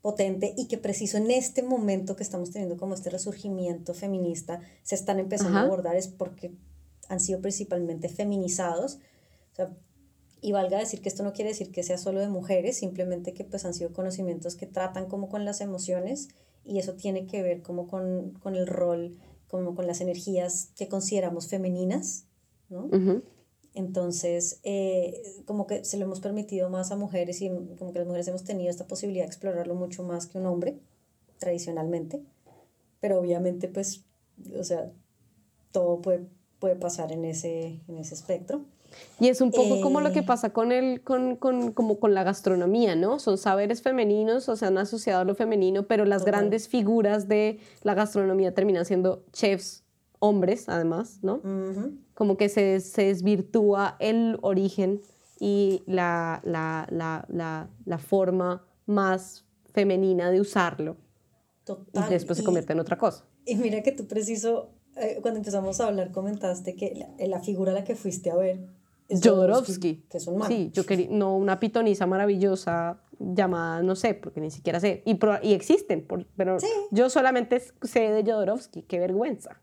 potente 0.00 0.54
y 0.56 0.66
que 0.66 0.78
preciso 0.78 1.18
en 1.18 1.30
este 1.30 1.62
momento 1.62 2.16
que 2.16 2.24
estamos 2.24 2.50
teniendo 2.50 2.76
como 2.78 2.94
este 2.94 3.10
resurgimiento 3.10 3.94
feminista 3.94 4.60
se 4.82 4.96
están 4.96 5.20
empezando 5.20 5.58
a 5.58 5.62
abordar 5.62 5.94
es 5.94 6.08
porque 6.08 6.52
han 7.10 7.20
sido 7.20 7.40
principalmente 7.40 8.08
feminizados. 8.08 8.98
O 9.52 9.54
sea, 9.54 9.76
y 10.40 10.52
valga 10.52 10.78
decir 10.78 11.02
que 11.02 11.08
esto 11.08 11.22
no 11.22 11.32
quiere 11.32 11.50
decir 11.50 11.70
que 11.70 11.82
sea 11.82 11.98
solo 11.98 12.20
de 12.20 12.28
mujeres, 12.28 12.78
simplemente 12.78 13.34
que 13.34 13.44
pues 13.44 13.64
han 13.64 13.74
sido 13.74 13.92
conocimientos 13.92 14.56
que 14.56 14.66
tratan 14.66 15.06
como 15.06 15.28
con 15.28 15.44
las 15.44 15.60
emociones 15.60 16.28
y 16.64 16.78
eso 16.78 16.94
tiene 16.94 17.26
que 17.26 17.42
ver 17.42 17.62
como 17.62 17.86
con, 17.86 18.32
con 18.42 18.56
el 18.56 18.66
rol, 18.66 19.18
como 19.48 19.74
con 19.74 19.86
las 19.86 20.00
energías 20.00 20.70
que 20.76 20.88
consideramos 20.88 21.48
femeninas, 21.48 22.26
¿no? 22.68 22.88
Entonces, 23.74 24.60
eh, 24.64 25.22
como 25.44 25.66
que 25.66 25.84
se 25.84 25.96
lo 25.96 26.04
hemos 26.04 26.20
permitido 26.20 26.70
más 26.70 26.90
a 26.90 26.96
mujeres 26.96 27.40
y 27.40 27.48
como 27.78 27.92
que 27.92 28.00
las 28.00 28.06
mujeres 28.06 28.28
hemos 28.28 28.44
tenido 28.44 28.70
esta 28.70 28.86
posibilidad 28.86 29.24
de 29.24 29.28
explorarlo 29.28 29.74
mucho 29.74 30.02
más 30.02 30.26
que 30.26 30.38
un 30.38 30.46
hombre, 30.46 30.80
tradicionalmente. 31.38 32.22
Pero 33.00 33.18
obviamente, 33.18 33.68
pues, 33.68 34.04
o 34.58 34.64
sea, 34.64 34.90
todo 35.70 36.02
puede, 36.02 36.26
puede 36.58 36.76
pasar 36.76 37.12
en 37.12 37.24
ese, 37.24 37.80
en 37.86 37.98
ese 37.98 38.14
espectro. 38.14 38.64
Y 39.18 39.28
es 39.28 39.40
un 39.40 39.50
poco 39.50 39.80
como 39.80 40.00
lo 40.00 40.12
que 40.12 40.20
eh. 40.20 40.24
pasa 40.24 40.50
con, 40.50 40.72
el, 40.72 41.02
con, 41.02 41.36
con, 41.36 41.72
como 41.72 41.98
con 42.00 42.14
la 42.14 42.22
gastronomía, 42.24 42.96
¿no? 42.96 43.18
Son 43.18 43.38
saberes 43.38 43.82
femeninos 43.82 44.48
o 44.48 44.56
se 44.56 44.66
han 44.66 44.78
asociado 44.78 45.20
a 45.20 45.24
lo 45.24 45.34
femenino, 45.34 45.86
pero 45.86 46.04
las 46.04 46.24
grandes 46.24 46.68
figuras 46.68 47.28
de 47.28 47.58
la 47.82 47.94
gastronomía 47.94 48.54
terminan 48.54 48.84
siendo 48.84 49.24
chefs 49.32 49.84
hombres, 50.20 50.68
además, 50.68 51.18
¿no? 51.22 51.40
Como 52.14 52.36
que 52.36 52.48
se, 52.48 52.80
se, 52.80 53.04
desvirtúa 53.04 53.96
el 53.98 54.38
origen 54.42 55.00
y 55.40 55.82
la, 55.86 56.40
la, 56.44 56.86
la, 56.90 57.68
la, 57.84 57.98
forma 57.98 58.64
más 58.86 59.46
femenina 59.72 60.30
de 60.30 60.40
usarlo. 60.40 60.96
Total. 61.64 62.06
Y 62.06 62.12
después 62.12 62.38
se 62.38 62.44
convierte 62.44 62.74
en 62.74 62.80
otra 62.80 62.98
cosa. 62.98 63.24
Y 63.46 63.56
mira 63.56 63.82
que 63.82 63.92
tú 63.92 64.06
preciso, 64.06 64.70
eh, 64.96 65.18
cuando 65.22 65.38
empezamos 65.38 65.80
a 65.80 65.86
hablar, 65.86 66.12
comentaste 66.12 66.76
que 66.76 66.94
la, 66.94 67.26
la 67.26 67.40
figura 67.40 67.72
a 67.72 67.74
la 67.74 67.84
que 67.84 67.96
fuiste 67.96 68.30
a 68.30 68.36
ver 68.36 68.68
Jodorowsky. 69.10 70.04
Que 70.08 70.20
son 70.20 70.42
Sí, 70.46 70.70
yo 70.72 70.86
quería, 70.86 71.08
no 71.10 71.36
una 71.36 71.60
pitonisa 71.60 72.06
maravillosa 72.06 73.00
llamada, 73.18 73.82
no 73.82 73.96
sé, 73.96 74.14
porque 74.14 74.40
ni 74.40 74.50
siquiera 74.50 74.80
sé. 74.80 75.02
Y, 75.04 75.18
y 75.42 75.52
existen, 75.52 76.06
pero 76.36 76.58
yo 76.90 77.10
solamente 77.10 77.62
sé 77.82 78.00
de 78.10 78.22
Jodorowsky, 78.22 78.82
qué 78.82 78.98
vergüenza. 78.98 79.60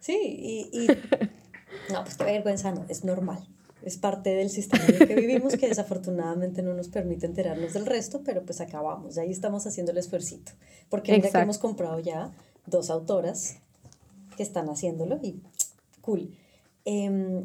Sí, 0.00 0.68
y, 0.72 0.86
no, 1.92 2.02
pues 2.02 2.16
qué 2.16 2.24
vergüenza 2.24 2.72
no, 2.72 2.84
es 2.88 3.04
normal. 3.04 3.46
Es 3.82 3.96
parte 3.96 4.34
del 4.34 4.50
sistema 4.50 4.84
en 4.86 5.02
el 5.02 5.08
que 5.08 5.14
vivimos 5.14 5.56
que 5.56 5.68
desafortunadamente 5.68 6.62
no 6.62 6.74
nos 6.74 6.88
permite 6.88 7.26
enterarnos 7.26 7.72
del 7.74 7.86
resto, 7.86 8.22
pero 8.24 8.42
pues 8.42 8.60
acabamos, 8.60 9.16
ahí 9.18 9.30
estamos 9.30 9.66
haciendo 9.66 9.92
el 9.92 9.98
esfuercito. 9.98 10.52
Porque 10.88 11.12
mira 11.12 11.30
que 11.30 11.38
hemos 11.38 11.58
comprado 11.58 12.00
ya 12.00 12.32
dos 12.66 12.90
autoras 12.90 13.56
que 14.36 14.42
están 14.42 14.68
haciéndolo 14.68 15.18
y 15.22 15.40
cool. 16.00 16.36
Eh, 16.84 17.42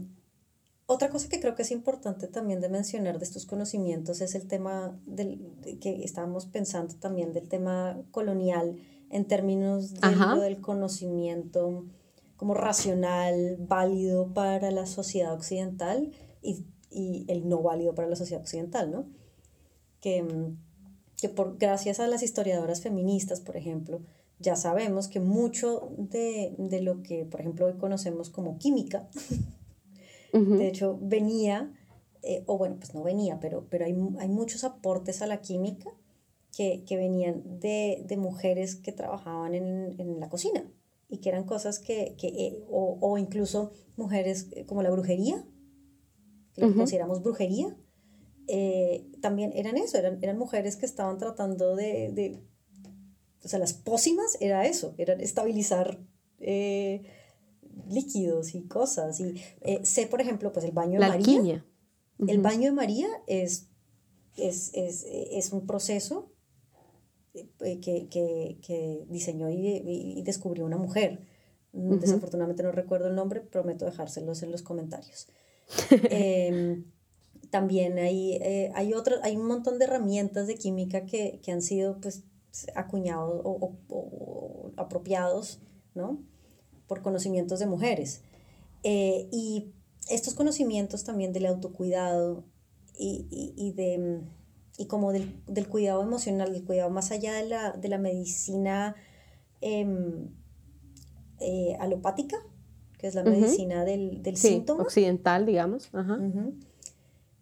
otra 0.85 1.09
cosa 1.09 1.29
que 1.29 1.39
creo 1.39 1.55
que 1.55 1.61
es 1.61 1.71
importante 1.71 2.27
también 2.27 2.59
de 2.59 2.69
mencionar 2.69 3.17
de 3.17 3.23
estos 3.23 3.45
conocimientos 3.45 4.21
es 4.21 4.35
el 4.35 4.47
tema 4.47 4.99
del, 5.05 5.39
que 5.79 6.03
estábamos 6.03 6.45
pensando 6.45 6.93
también 6.95 7.31
del 7.31 7.47
tema 7.47 8.01
colonial 8.11 8.75
en 9.09 9.25
términos 9.25 9.93
del 9.93 10.59
conocimiento 10.59 11.85
como 12.35 12.53
racional, 12.55 13.55
válido 13.59 14.33
para 14.33 14.71
la 14.71 14.85
sociedad 14.85 15.33
occidental 15.33 16.11
y, 16.41 16.65
y, 16.89 17.25
el 17.29 17.47
no 17.47 17.61
válido 17.61 17.95
para 17.95 18.09
la 18.09 18.17
sociedad 18.17 18.41
occidental, 18.41 18.91
¿no? 18.91 19.05
Que, 20.01 20.25
que 21.21 21.29
por, 21.29 21.57
gracias 21.57 22.01
a 22.01 22.07
las 22.07 22.23
historiadoras 22.23 22.81
feministas, 22.81 23.39
por 23.39 23.55
ejemplo, 23.55 24.01
ya 24.39 24.57
sabemos 24.57 25.07
que 25.07 25.21
mucho 25.21 25.93
de, 25.97 26.53
de 26.57 26.81
lo 26.81 27.01
que, 27.01 27.23
por 27.23 27.39
ejemplo, 27.39 27.67
hoy 27.67 27.77
conocemos 27.77 28.29
como 28.29 28.57
química, 28.57 29.07
De 30.33 30.67
hecho, 30.67 30.97
venía, 30.99 31.71
eh, 32.23 32.43
o 32.47 32.57
bueno, 32.57 32.77
pues 32.77 32.95
no 32.95 33.03
venía, 33.03 33.39
pero, 33.39 33.67
pero 33.69 33.85
hay, 33.85 33.95
hay 34.17 34.27
muchos 34.27 34.63
aportes 34.63 35.21
a 35.21 35.27
la 35.27 35.41
química 35.41 35.91
que, 36.57 36.83
que 36.87 36.97
venían 36.97 37.59
de, 37.59 38.03
de, 38.07 38.17
mujeres 38.17 38.75
que 38.75 38.91
trabajaban 38.91 39.53
en, 39.53 39.93
en, 39.99 40.19
la 40.19 40.29
cocina 40.29 40.67
y 41.07 41.19
que 41.19 41.29
eran 41.29 41.43
cosas 41.43 41.77
que, 41.77 42.15
que 42.17 42.27
eh, 42.29 42.65
o, 42.67 42.97
o, 42.99 43.19
incluso 43.19 43.73
mujeres 43.95 44.49
eh, 44.55 44.65
como 44.65 44.81
la 44.81 44.89
brujería, 44.89 45.45
que 46.55 46.73
consideramos 46.73 47.21
brujería, 47.21 47.75
eh, 48.47 49.05
también 49.21 49.51
eran 49.55 49.77
eso, 49.77 49.97
eran, 49.97 50.19
eran 50.21 50.37
mujeres 50.37 50.75
que 50.75 50.85
estaban 50.85 51.17
tratando 51.17 51.75
de, 51.75 52.11
de 52.11 52.43
o 53.43 53.47
sea, 53.47 53.59
las 53.59 53.73
pócimas 53.73 54.37
era 54.39 54.65
eso, 54.65 54.95
eran 54.97 55.21
estabilizar 55.21 55.99
eh, 56.39 57.03
líquidos 57.89 58.55
y 58.55 58.63
cosas. 58.67 59.19
Y 59.19 59.35
eh, 59.61 59.81
sé, 59.83 60.07
por 60.07 60.21
ejemplo, 60.21 60.51
pues 60.51 60.65
el 60.65 60.71
baño 60.71 60.99
de 60.99 61.07
María. 61.07 61.65
El 62.27 62.41
baño 62.41 62.65
de 62.65 62.71
María 62.71 63.07
es, 63.27 63.69
es, 64.37 64.71
es, 64.73 65.05
es 65.05 65.51
un 65.51 65.65
proceso 65.65 66.31
que, 67.33 67.79
que, 67.79 68.59
que 68.61 69.05
diseñó 69.09 69.49
y, 69.49 69.67
y, 69.67 70.21
descubrió 70.23 70.65
una 70.65 70.77
mujer. 70.77 71.25
Desafortunadamente 71.71 72.61
no 72.61 72.71
recuerdo 72.71 73.07
el 73.07 73.15
nombre, 73.15 73.41
prometo 73.41 73.85
dejárselos 73.85 74.43
en 74.43 74.51
los 74.51 74.61
comentarios. 74.61 75.27
eh, 75.89 76.83
también 77.49 77.97
hay, 77.97 78.33
eh, 78.33 78.71
hay, 78.75 78.93
otro, 78.93 79.15
hay 79.23 79.35
un 79.35 79.47
montón 79.47 79.79
de 79.79 79.85
herramientas 79.85 80.47
de 80.47 80.55
química 80.55 81.05
que, 81.05 81.39
que 81.43 81.51
han 81.51 81.61
sido 81.61 81.99
pues, 81.99 82.23
acuñados 82.75 83.41
o, 83.43 83.75
o, 83.89 84.71
apropiados 84.77 85.59
¿no? 85.95 86.23
Por 86.87 87.01
conocimientos 87.01 87.59
de 87.59 87.67
mujeres. 87.67 88.21
Eh, 88.83 89.29
y 89.31 89.71
estos 90.09 90.33
conocimientos 90.33 91.03
también 91.03 91.33
del 91.33 91.45
autocuidado 91.45 92.43
y, 92.97 93.27
y, 93.29 93.53
y 93.55 93.71
de, 93.73 94.21
y 94.77 94.87
como 94.87 95.11
del, 95.11 95.41
del, 95.47 95.67
cuidado 95.67 96.01
emocional, 96.01 96.51
del 96.53 96.63
cuidado 96.63 96.89
más 96.89 97.11
allá 97.11 97.33
de 97.33 97.47
la, 97.47 97.71
de 97.71 97.87
la 97.87 97.97
medicina 97.97 98.95
eh, 99.61 99.85
eh, 101.39 101.77
alopática, 101.79 102.37
que 102.97 103.07
es 103.07 103.15
la 103.15 103.23
medicina 103.23 103.85
del, 103.85 104.21
del 104.21 104.37
sí, 104.37 104.49
síntoma. 104.49 104.83
Occidental, 104.83 105.45
digamos. 105.45 105.89
Ajá. 105.93 106.19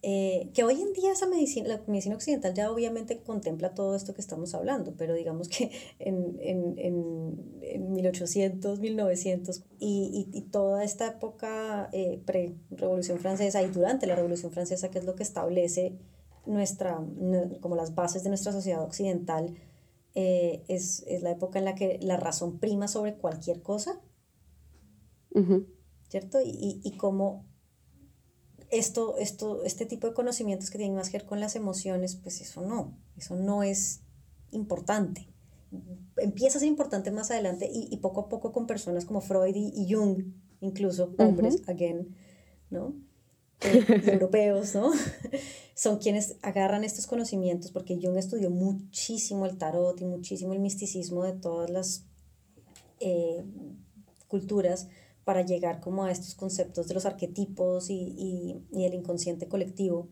Eh, 0.04 0.50
que 0.56 0.64
hoy 0.64 0.82
en 0.82 0.94
día 0.94 1.12
esa 1.12 1.28
medicina, 1.28 1.68
la 1.68 1.82
medicina 1.86 2.16
occidental 2.16 2.56
ya 2.56 2.72
obviamente 2.72 3.22
contempla 3.22 3.76
todo 3.76 3.96
esto 3.96 4.16
que 4.16 4.22
estamos 4.22 4.56
hablando, 4.56 4.96
pero 4.98 5.14
digamos 5.14 5.48
que 5.48 5.72
en, 6.00 6.38
en, 6.42 6.80
en, 6.80 7.60
en 7.62 7.94
1800, 7.94 8.80
1900 8.80 9.64
y, 9.78 10.28
y, 10.34 10.38
y, 10.38 10.42
toda 10.42 10.84
esta 10.84 11.06
época 11.06 11.90
eh, 11.94 12.20
pre-revolución 12.26 13.20
francesa 13.20 13.62
y 13.62 13.68
durante 13.68 14.08
la 14.08 14.16
revolución 14.16 14.52
francesa, 14.52 14.90
que 14.90 14.98
es 14.98 15.06
lo 15.06 15.16
que 15.16 15.22
establece 15.22 16.00
nuestra, 16.48 17.00
como 17.60 17.76
las 17.76 17.94
bases 17.94 18.24
de 18.24 18.30
nuestra 18.30 18.52
sociedad 18.52 18.82
occidental, 18.84 19.54
eh, 20.16 20.64
es, 20.68 21.04
es, 21.08 21.22
la 21.22 21.30
época 21.30 21.60
en 21.60 21.66
la 21.66 21.76
que 21.76 22.00
la 22.02 22.18
razón 22.18 22.58
prima 22.58 22.88
sobre 22.88 23.18
cualquier 23.18 23.62
cosa, 23.62 24.02
¿cierto? 26.10 26.40
Y, 26.44 26.82
y 26.84 26.98
como 26.98 27.51
esto, 28.72 29.18
esto, 29.18 29.64
este 29.64 29.86
tipo 29.86 30.08
de 30.08 30.14
conocimientos 30.14 30.70
que 30.72 30.78
tienen 30.78 30.96
más 30.96 31.10
que 31.10 31.18
ver 31.18 31.28
con 31.28 31.40
las 31.40 31.56
emociones, 31.56 32.16
pues 32.16 32.42
eso 32.42 32.62
no, 32.62 32.98
eso 33.18 33.36
no 33.36 33.64
es 33.64 34.02
importante. 34.52 35.28
Empieza 36.18 36.58
a 36.58 36.60
ser 36.60 36.70
importante 36.70 37.12
más 37.12 37.32
adelante 37.32 37.70
y, 37.72 37.88
y 37.92 37.98
poco 37.98 38.22
a 38.22 38.30
poco 38.30 38.52
con 38.52 38.68
personas 38.68 39.06
como 39.06 39.22
Freud 39.22 39.56
y, 39.56 39.94
Jung, 39.94 40.24
incluso 40.62 41.14
hombres, 41.18 41.62
again, 41.68 42.16
¿no? 42.70 42.94
Eh, 43.62 43.86
europeos, 44.08 44.74
¿no? 44.74 44.92
Son 45.76 46.00
quienes 46.00 46.38
agarran 46.42 46.84
estos 46.84 47.08
conocimientos 47.08 47.72
porque 47.72 48.00
Jung 48.02 48.18
estudió 48.18 48.50
muchísimo 48.50 49.46
el 49.46 49.58
tarot 49.58 50.00
y 50.02 50.06
muchísimo 50.06 50.54
el 50.54 50.60
misticismo 50.60 51.24
de 51.24 51.34
todas 51.34 51.70
las 51.70 52.06
eh, 53.00 53.44
culturas 54.28 54.88
para 55.24 55.46
llegar 55.46 55.80
como 55.80 56.04
a 56.04 56.12
estos 56.12 56.36
conceptos 56.36 56.88
de 56.88 56.94
los 56.94 57.06
arquetipos 57.06 57.90
y, 57.90 58.16
y, 58.18 58.66
y 58.72 58.86
el 58.86 58.94
inconsciente 58.94 59.48
colectivo. 59.48 60.10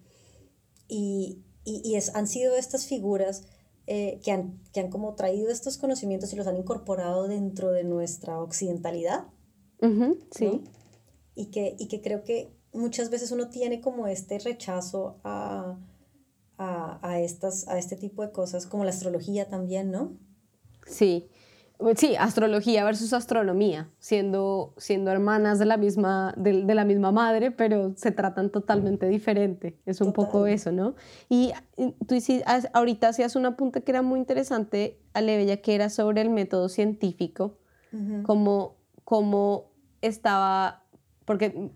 Y, 0.88 1.44
y 1.64 1.96
es, 1.96 2.16
han 2.16 2.28
sido 2.28 2.56
estas 2.56 2.86
figuras 2.86 3.44
eh, 3.92 4.20
que, 4.24 4.32
han, 4.32 4.62
que 4.72 4.82
han 4.82 4.90
como 4.90 5.16
traído 5.16 5.50
estos 5.50 5.78
conocimientos 5.78 6.32
y 6.32 6.36
los 6.36 6.46
han 6.46 6.58
incorporado 6.58 7.28
dentro 7.28 7.72
de 7.72 7.84
nuestra 7.84 8.40
occidentalidad. 8.40 9.28
sí. 10.32 10.64
Y, 11.36 11.48
que, 11.52 11.76
y 11.80 11.88
que 11.88 12.02
creo 12.02 12.24
que 12.24 12.54
muchas 12.74 13.10
veces 13.10 13.32
uno 13.32 13.50
tiene 13.50 13.82
como 13.82 14.08
este 14.08 14.38
rechazo 14.40 15.20
a, 15.24 15.80
a, 16.58 17.00
a, 17.08 17.20
estas, 17.22 17.68
a 17.68 17.78
este 17.80 17.96
tipo 17.96 18.22
de 18.22 18.32
cosas, 18.32 18.68
como 18.68 18.84
la 18.84 18.92
astrología 18.92 19.48
también, 19.48 19.90
¿no? 19.90 20.18
Sí, 20.86 21.30
Sí, 21.96 22.18
astrología 22.18 22.84
versus 22.84 23.14
astronomía, 23.14 23.90
siendo, 24.00 24.74
siendo 24.76 25.12
hermanas 25.12 25.60
de 25.60 25.66
la, 25.66 25.78
misma, 25.78 26.34
de, 26.36 26.66
de 26.66 26.76
la 26.76 26.84
misma 26.84 27.14
madre, 27.14 27.52
pero 27.52 27.94
se 27.96 28.12
tratan 28.12 28.50
totalmente 28.50 29.08
diferente. 29.08 29.80
Es 29.86 30.02
un 30.02 30.12
poco 30.12 30.46
eso, 30.46 30.74
¿no? 30.74 30.96
Y 31.30 31.54
tú 32.06 32.16
ahorita 32.74 33.08
hacías 33.08 33.38
un 33.38 33.46
apunte 33.46 33.82
que 33.82 33.92
era 33.92 34.02
muy 34.02 34.20
interesante, 34.20 35.00
Alebella, 35.14 35.62
que 35.62 35.74
era 35.74 35.90
sobre 35.90 36.20
el 36.20 36.30
método 36.30 36.68
científico, 36.68 37.60
como, 38.24 38.76
como 39.06 39.72
estaba, 40.02 40.84
porque 41.24 41.72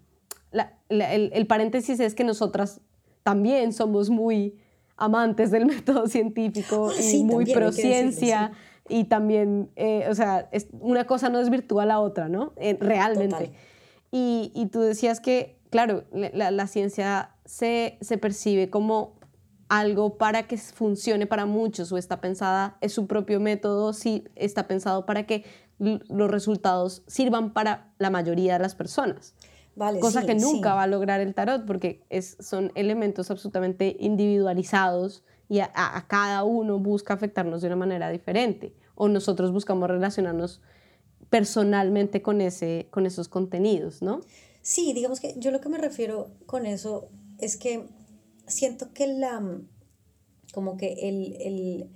la, 0.51 0.79
el, 0.89 1.31
el, 1.33 1.47
paréntesis 1.47 2.01
es 2.01 2.13
que 2.13 2.25
nosotras 2.25 2.81
también 3.23 3.71
somos 3.71 4.09
muy 4.09 4.59
amantes 4.97 5.49
del 5.49 5.65
método 5.65 6.07
científico 6.07 6.91
y 7.01 7.23
muy 7.23 7.45
pro 7.45 7.71
ciencia 7.71 8.51
y 8.89 9.05
también, 9.05 9.71
eh, 9.75 10.07
o 10.09 10.15
sea, 10.15 10.49
es, 10.51 10.67
una 10.79 11.05
cosa 11.05 11.29
no 11.29 11.39
es 11.39 11.49
virtual 11.49 11.89
a 11.89 11.93
la 11.93 11.99
otra, 11.99 12.29
¿no? 12.29 12.53
Eh, 12.57 12.77
realmente. 12.79 13.53
Y, 14.11 14.51
y, 14.53 14.67
tú 14.67 14.81
decías 14.81 15.19
que, 15.19 15.57
claro, 15.69 16.03
la, 16.11 16.51
la 16.51 16.67
ciencia 16.67 17.31
se, 17.45 17.97
se, 18.01 18.17
percibe 18.17 18.69
como 18.69 19.15
algo 19.69 20.17
para 20.17 20.43
que 20.43 20.57
funcione 20.57 21.25
para 21.25 21.45
muchos 21.45 21.91
o 21.91 21.97
está 21.97 22.21
pensada, 22.21 22.77
es 22.81 22.93
su 22.93 23.07
propio 23.07 23.39
método, 23.39 23.93
sí 23.93 24.25
está 24.35 24.67
pensado 24.67 25.05
para 25.05 25.25
que 25.25 25.45
los 25.79 26.29
resultados 26.29 27.03
sirvan 27.07 27.53
para 27.53 27.91
la 27.97 28.09
mayoría 28.09 28.53
de 28.53 28.59
las 28.59 28.75
personas. 28.75 29.33
Vale, 29.75 29.99
cosa 29.99 30.23
que 30.25 30.35
nunca 30.35 30.75
va 30.75 30.83
a 30.83 30.87
lograr 30.87 31.19
el 31.19 31.33
tarot 31.33 31.65
porque 31.65 32.05
es, 32.09 32.37
son 32.39 32.71
elementos 32.75 33.31
absolutamente 33.31 33.97
individualizados 33.99 35.23
y 35.49 35.59
a, 35.59 36.05
cada 36.07 36.43
uno 36.43 36.79
busca 36.79 37.13
afectarnos 37.13 37.61
de 37.61 37.67
una 37.67 37.75
manera 37.75 38.09
diferente 38.09 38.73
o 38.95 39.07
nosotros 39.07 39.51
buscamos 39.51 39.89
relacionarnos 39.89 40.61
personalmente 41.29 42.21
con, 42.21 42.41
ese, 42.41 42.87
con 42.91 43.05
esos 43.05 43.27
contenidos, 43.27 44.01
¿no? 44.01 44.21
Sí, 44.61 44.93
digamos 44.93 45.19
que 45.19 45.35
yo 45.37 45.51
lo 45.51 45.61
que 45.61 45.69
me 45.69 45.77
refiero 45.77 46.31
con 46.45 46.65
eso 46.65 47.09
es 47.39 47.57
que 47.57 47.87
siento 48.47 48.93
que 48.93 49.07
la, 49.07 49.41
como 50.53 50.77
que 50.77 50.93
el, 51.09 51.35
el, 51.41 51.89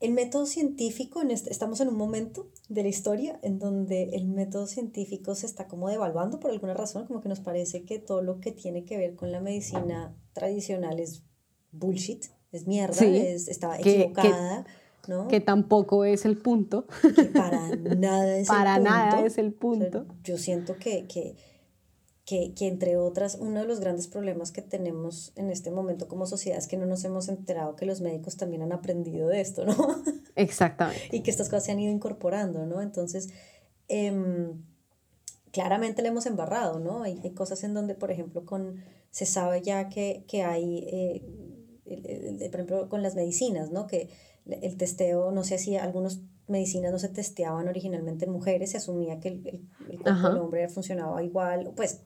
el 0.00 0.12
método 0.12 0.46
científico, 0.46 1.22
en 1.22 1.30
este, 1.30 1.50
estamos 1.50 1.80
en 1.80 1.88
un 1.88 1.96
momento 1.96 2.50
de 2.68 2.82
la 2.82 2.88
historia 2.88 3.38
en 3.42 3.58
donde 3.58 4.10
el 4.14 4.26
método 4.26 4.66
científico 4.66 5.34
se 5.34 5.46
está 5.46 5.68
como 5.68 5.88
devaluando 5.88 6.40
por 6.40 6.50
alguna 6.50 6.74
razón, 6.74 7.06
como 7.06 7.20
que 7.20 7.28
nos 7.28 7.40
parece 7.40 7.84
que 7.84 7.98
todo 7.98 8.22
lo 8.22 8.40
que 8.40 8.52
tiene 8.52 8.84
que 8.84 8.96
ver 8.96 9.14
con 9.14 9.30
la 9.30 9.40
medicina 9.40 10.16
tradicional 10.32 11.00
es 11.00 11.22
bullshit, 11.74 12.26
es 12.52 12.66
mierda, 12.66 13.04
es, 13.04 13.48
está 13.48 13.78
equivocada. 13.78 14.64
Que, 14.64 15.10
¿no? 15.10 15.28
que 15.28 15.40
tampoco 15.40 16.04
es 16.04 16.24
el 16.24 16.38
punto. 16.38 16.86
Que 17.14 17.24
para 17.24 17.68
nada 17.76 18.36
es 18.36 18.48
para 18.48 18.76
el 18.76 18.82
punto. 18.82 18.90
nada 18.90 19.26
es 19.26 19.38
el 19.38 19.52
punto. 19.52 20.06
yo 20.22 20.38
siento 20.38 20.76
que, 20.76 21.06
que, 21.06 21.36
que, 22.24 22.54
que, 22.54 22.68
entre 22.68 22.96
otras, 22.96 23.36
uno 23.40 23.60
de 23.60 23.66
los 23.66 23.80
grandes 23.80 24.08
problemas 24.08 24.50
que 24.50 24.62
tenemos 24.62 25.32
en 25.36 25.50
este 25.50 25.70
momento 25.70 26.08
como 26.08 26.26
sociedad 26.26 26.58
es 26.58 26.66
que 26.66 26.76
no 26.76 26.86
nos 26.86 27.04
hemos 27.04 27.28
enterado 27.28 27.76
que 27.76 27.86
los 27.86 28.00
médicos 28.00 28.36
también 28.36 28.62
han 28.62 28.72
aprendido 28.72 29.28
de 29.28 29.40
esto, 29.40 29.66
¿no? 29.66 29.76
Exactamente. 30.36 31.08
y 31.12 31.20
que 31.20 31.30
estas 31.30 31.48
cosas 31.48 31.64
se 31.64 31.72
han 31.72 31.80
ido 31.80 31.92
incorporando, 31.92 32.66
¿no? 32.66 32.80
Entonces, 32.80 33.30
eh, 33.88 34.52
claramente 35.52 36.02
le 36.02 36.08
hemos 36.08 36.26
embarrado, 36.26 36.78
¿no? 36.78 37.02
Hay, 37.02 37.20
hay, 37.22 37.30
cosas 37.30 37.62
en 37.64 37.74
donde, 37.74 37.94
por 37.94 38.10
ejemplo, 38.10 38.44
con, 38.44 38.82
se 39.10 39.26
sabe 39.26 39.62
ya 39.62 39.88
que, 39.88 40.24
que 40.28 40.42
hay... 40.42 40.78
Eh, 40.90 41.43
por 41.84 42.60
ejemplo, 42.60 42.88
con 42.88 43.02
las 43.02 43.14
medicinas, 43.14 43.70
¿no? 43.70 43.86
Que 43.86 44.10
el 44.46 44.76
testeo, 44.76 45.30
no 45.30 45.44
sé 45.44 45.58
si 45.58 45.76
algunas 45.76 46.20
medicinas 46.46 46.92
no 46.92 46.98
se 46.98 47.08
testeaban 47.08 47.68
originalmente 47.68 48.26
en 48.26 48.32
mujeres, 48.32 48.70
se 48.70 48.76
asumía 48.76 49.20
que 49.20 49.28
el, 49.28 49.68
el, 49.88 50.00
cuerpo 50.00 50.28
del 50.28 50.38
hombre 50.38 50.68
funcionaba 50.68 51.22
igual, 51.22 51.72
pues 51.74 52.00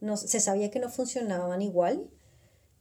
no, 0.00 0.16
se 0.16 0.40
sabía 0.40 0.70
que 0.70 0.80
no 0.80 0.88
funcionaban 0.88 1.62
igual. 1.62 2.10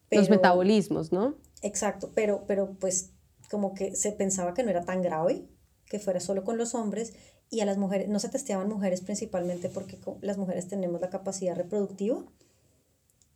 Pero, 0.10 0.22
Los 0.22 0.30
metabolismos, 0.30 1.12
¿no? 1.12 1.36
Exacto, 1.62 2.12
pero, 2.14 2.44
pero 2.48 2.74
pues 2.80 3.12
como 3.50 3.74
que 3.74 3.96
se 3.96 4.12
pensaba 4.12 4.54
que 4.54 4.64
no 4.64 4.70
era 4.70 4.84
tan 4.84 5.02
grave, 5.02 5.46
que 5.86 6.00
fuera 6.00 6.20
solo 6.20 6.44
con 6.44 6.58
los 6.58 6.76
hombres, 6.76 7.14
y 7.50 7.60
a 7.62 7.66
las 7.66 7.78
mujeres, 7.78 8.10
no 8.10 8.20
se 8.20 8.30
testeaban 8.30 8.68
mujeres 8.68 9.02
principalmente 9.02 9.70
porque 9.70 10.00
las 10.22 10.38
mujeres 10.38 10.68
tenemos 10.68 11.00
la 11.02 11.12
capacidad 11.12 11.56
reproductiva, 11.56 12.26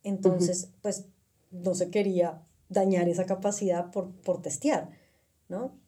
entonces 0.03 0.69
pues 0.82 1.06
no 1.51 1.75
se 1.75 1.91
quería 1.91 2.41
dañar 2.69 3.08
esa 3.10 3.25
capacidad 3.25 3.91
por, 3.91 4.12
por 4.21 4.41
testear, 4.41 4.89
¿no? 5.49 5.80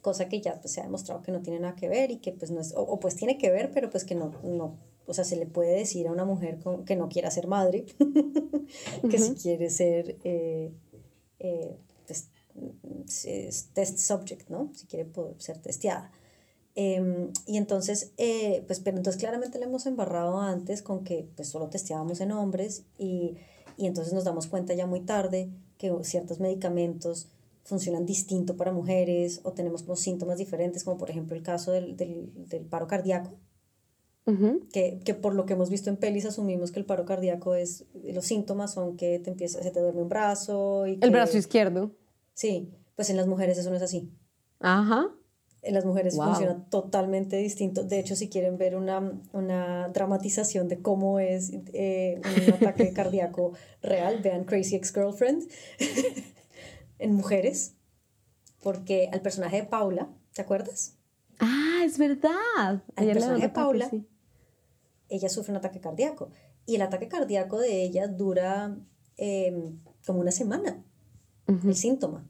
Cosa 0.00 0.28
que 0.28 0.40
ya 0.40 0.60
pues, 0.60 0.72
se 0.74 0.80
ha 0.80 0.84
demostrado 0.84 1.22
que 1.22 1.32
no 1.32 1.42
tiene 1.42 1.60
nada 1.60 1.74
que 1.74 1.88
ver 1.88 2.10
y 2.10 2.18
que 2.18 2.32
pues 2.32 2.50
no 2.50 2.60
es, 2.60 2.72
o, 2.74 2.82
o, 2.82 3.00
pues 3.00 3.16
tiene 3.16 3.38
que 3.38 3.50
ver, 3.50 3.70
pero 3.72 3.90
pues 3.90 4.04
que 4.04 4.14
no, 4.14 4.32
no, 4.44 4.78
o 5.06 5.14
sea, 5.14 5.24
se 5.24 5.36
le 5.36 5.46
puede 5.46 5.76
decir 5.76 6.06
a 6.08 6.12
una 6.12 6.24
mujer 6.24 6.58
que 6.84 6.96
no 6.96 7.08
quiera 7.08 7.30
ser 7.30 7.46
madre, 7.46 7.86
que 9.10 9.18
si 9.18 9.34
quiere 9.34 9.70
ser 9.70 10.16
eh, 10.24 10.72
eh, 11.38 11.76
test, 13.74 13.98
subject, 13.98 14.48
¿no? 14.48 14.70
Si 14.74 14.86
quiere 14.86 15.04
poder 15.04 15.40
ser 15.40 15.58
testeada. 15.58 16.10
Em, 16.74 17.32
y 17.46 17.56
entonces, 17.56 18.12
eh, 18.18 18.62
pues, 18.66 18.80
pero 18.80 18.96
entonces 18.98 19.18
claramente 19.18 19.58
le 19.58 19.64
hemos 19.64 19.86
embarrado 19.86 20.40
antes 20.40 20.82
con 20.82 21.04
que 21.04 21.28
pues 21.34 21.48
solo 21.48 21.68
testeábamos 21.68 22.20
en 22.20 22.32
hombres 22.32 22.84
y, 22.98 23.36
y 23.76 23.86
entonces 23.86 24.12
nos 24.12 24.24
damos 24.24 24.46
cuenta 24.46 24.74
ya 24.74 24.86
muy 24.86 25.00
tarde 25.00 25.50
que 25.78 25.92
ciertos 26.02 26.40
medicamentos 26.40 27.28
funcionan 27.64 28.06
distinto 28.06 28.56
para 28.56 28.72
mujeres 28.72 29.40
o 29.42 29.52
tenemos 29.52 29.82
como 29.82 29.96
síntomas 29.96 30.38
diferentes, 30.38 30.84
como 30.84 30.98
por 30.98 31.10
ejemplo 31.10 31.36
el 31.36 31.42
caso 31.42 31.72
del, 31.72 31.96
del, 31.96 32.30
del 32.48 32.64
paro 32.64 32.86
cardíaco, 32.86 33.32
que, 34.72 35.00
que, 35.04 35.14
por 35.14 35.34
lo 35.34 35.46
que 35.46 35.52
hemos 35.52 35.70
visto 35.70 35.88
en 35.88 35.96
pelis 35.96 36.26
asumimos 36.26 36.72
que 36.72 36.80
el 36.80 36.84
paro 36.84 37.04
cardíaco 37.04 37.54
es, 37.54 37.84
los 37.94 38.24
síntomas 38.24 38.72
son 38.74 38.96
que 38.96 39.20
te 39.20 39.30
empieza, 39.30 39.62
se 39.62 39.70
te 39.70 39.80
duerme 39.80 40.02
un 40.02 40.08
brazo. 40.08 40.86
Y 40.86 40.98
el 41.00 41.10
brazo 41.10 41.38
izquierdo. 41.38 41.92
Sí, 42.34 42.72
pues 42.96 43.08
en 43.10 43.16
las 43.16 43.28
mujeres 43.28 43.56
eso 43.56 43.70
no 43.70 43.76
es 43.76 43.82
así. 43.82 44.10
Ajá. 44.58 45.12
En 45.66 45.74
las 45.74 45.84
mujeres 45.84 46.14
funciona 46.14 46.64
totalmente 46.70 47.36
distinto. 47.38 47.82
De 47.82 47.98
hecho, 47.98 48.14
si 48.14 48.28
quieren 48.28 48.56
ver 48.56 48.76
una, 48.76 49.20
una 49.32 49.88
dramatización 49.88 50.68
de 50.68 50.80
cómo 50.80 51.18
es 51.18 51.52
eh, 51.72 52.20
un 52.48 52.54
ataque 52.54 52.92
cardíaco 52.94 53.52
real, 53.82 54.20
vean 54.22 54.44
Crazy 54.44 54.76
Ex-Girlfriend 54.76 55.42
en 57.00 57.12
mujeres, 57.12 57.74
porque 58.62 59.10
al 59.12 59.22
personaje 59.22 59.56
de 59.56 59.64
Paula, 59.64 60.08
¿te 60.34 60.42
acuerdas? 60.42 60.94
Ah, 61.40 61.82
es 61.84 61.98
verdad. 61.98 62.84
Al 62.94 63.06
personaje 63.06 63.42
de 63.42 63.48
Paula, 63.48 63.90
ella 65.08 65.28
sufre 65.28 65.50
un 65.50 65.56
ataque 65.56 65.80
cardíaco. 65.80 66.30
Y 66.64 66.76
el 66.76 66.82
ataque 66.82 67.08
cardíaco 67.08 67.58
de 67.58 67.82
ella 67.82 68.06
dura 68.06 68.78
em, 69.16 69.80
como 70.06 70.20
una 70.20 70.30
semana, 70.30 70.84
el 71.48 71.74
síntoma. 71.74 72.24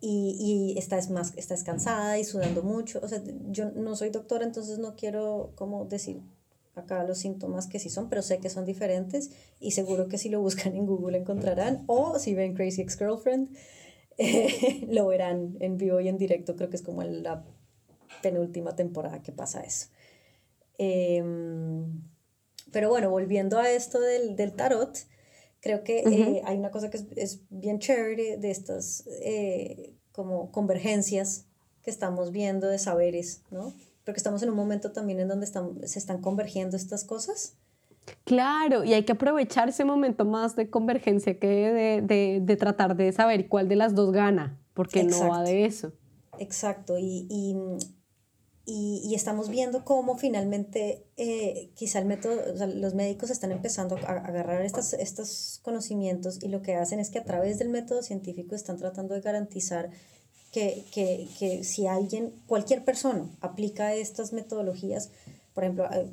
Y, 0.00 0.74
y 0.74 0.78
está, 0.78 1.00
más, 1.10 1.32
está 1.36 1.54
cansada 1.64 2.18
y 2.18 2.24
sudando 2.24 2.62
mucho. 2.62 3.00
O 3.02 3.08
sea, 3.08 3.22
yo 3.48 3.70
no 3.70 3.96
soy 3.96 4.10
doctora, 4.10 4.44
entonces 4.44 4.78
no 4.78 4.96
quiero 4.96 5.52
como 5.54 5.84
decir 5.86 6.22
acá 6.74 7.04
los 7.04 7.18
síntomas 7.18 7.66
que 7.66 7.78
sí 7.78 7.88
son, 7.88 8.08
pero 8.08 8.22
sé 8.22 8.38
que 8.38 8.50
son 8.50 8.64
diferentes 8.64 9.30
y 9.60 9.72
seguro 9.72 10.08
que 10.08 10.18
si 10.18 10.28
lo 10.28 10.40
buscan 10.40 10.74
en 10.76 10.86
Google 10.86 11.18
encontrarán. 11.18 11.84
O 11.86 12.18
si 12.18 12.34
ven 12.34 12.54
Crazy 12.54 12.82
Ex-Girlfriend, 12.82 13.56
lo 14.88 15.06
verán 15.06 15.56
en 15.60 15.76
vivo 15.76 16.00
y 16.00 16.08
en 16.08 16.18
directo. 16.18 16.56
Creo 16.56 16.70
que 16.70 16.76
es 16.76 16.82
como 16.82 17.02
la 17.02 17.44
penúltima 18.22 18.74
temporada 18.76 19.22
que 19.22 19.32
pasa 19.32 19.60
eso. 19.62 19.88
Em, 20.78 22.02
pero 22.72 22.88
bueno, 22.88 23.10
volviendo 23.10 23.58
a 23.58 23.70
esto 23.70 24.00
del, 24.00 24.36
del 24.36 24.52
tarot, 24.54 24.98
creo 25.64 25.82
que 25.82 26.00
eh, 26.00 26.42
hay 26.44 26.58
una 26.58 26.70
cosa 26.70 26.90
que 26.90 26.98
es, 26.98 27.06
es 27.16 27.40
bien 27.48 27.78
chévere 27.78 28.36
de 28.36 28.50
estas 28.50 29.08
eh, 29.22 29.94
como 30.12 30.52
convergencias 30.52 31.46
que 31.82 31.90
estamos 31.90 32.32
viendo 32.32 32.68
de 32.68 32.78
saberes, 32.78 33.40
¿no? 33.50 33.72
Porque 34.04 34.18
estamos 34.18 34.42
en 34.42 34.50
un 34.50 34.56
momento 34.56 34.92
también 34.92 35.20
en 35.20 35.28
donde 35.28 35.46
están, 35.46 35.80
se 35.88 35.98
están 35.98 36.20
convergiendo 36.20 36.76
estas 36.76 37.04
cosas. 37.04 37.54
Claro, 38.24 38.84
y 38.84 38.92
hay 38.92 39.04
que 39.06 39.12
aprovechar 39.12 39.70
ese 39.70 39.86
momento 39.86 40.26
más 40.26 40.54
de 40.54 40.68
convergencia 40.68 41.38
que 41.38 41.46
de, 41.46 42.02
de, 42.02 42.40
de 42.42 42.56
tratar 42.56 42.94
de 42.94 43.10
saber 43.12 43.48
cuál 43.48 43.66
de 43.66 43.76
las 43.76 43.94
dos 43.94 44.12
gana, 44.12 44.60
porque 44.74 45.02
no 45.04 45.30
va 45.30 45.42
de 45.42 45.64
eso. 45.64 45.92
Exacto, 46.38 46.98
y, 46.98 47.26
y 47.30 47.56
y, 48.66 49.02
y, 49.04 49.14
estamos 49.14 49.50
viendo 49.50 49.84
cómo 49.84 50.16
finalmente 50.16 51.06
eh, 51.18 51.70
quizá 51.74 51.98
el 51.98 52.06
método, 52.06 52.40
o 52.54 52.56
sea, 52.56 52.66
los 52.66 52.94
médicos 52.94 53.28
están 53.28 53.52
empezando 53.52 53.96
a 53.96 54.12
agarrar 54.12 54.62
estas, 54.62 54.94
estos 54.94 55.60
conocimientos 55.62 56.42
y 56.42 56.48
lo 56.48 56.62
que 56.62 56.74
hacen 56.74 56.98
es 56.98 57.10
que 57.10 57.18
a 57.18 57.24
través 57.24 57.58
del 57.58 57.68
método 57.68 58.02
científico 58.02 58.54
están 58.54 58.78
tratando 58.78 59.14
de 59.14 59.20
garantizar 59.20 59.90
que, 60.50 60.82
que, 60.92 61.28
que 61.38 61.62
si 61.62 61.86
alguien, 61.86 62.32
cualquier 62.46 62.84
persona 62.84 63.28
aplica 63.42 63.92
estas 63.92 64.32
metodologías, 64.32 65.10
por 65.52 65.64
ejemplo, 65.64 65.86
eh, 65.92 66.10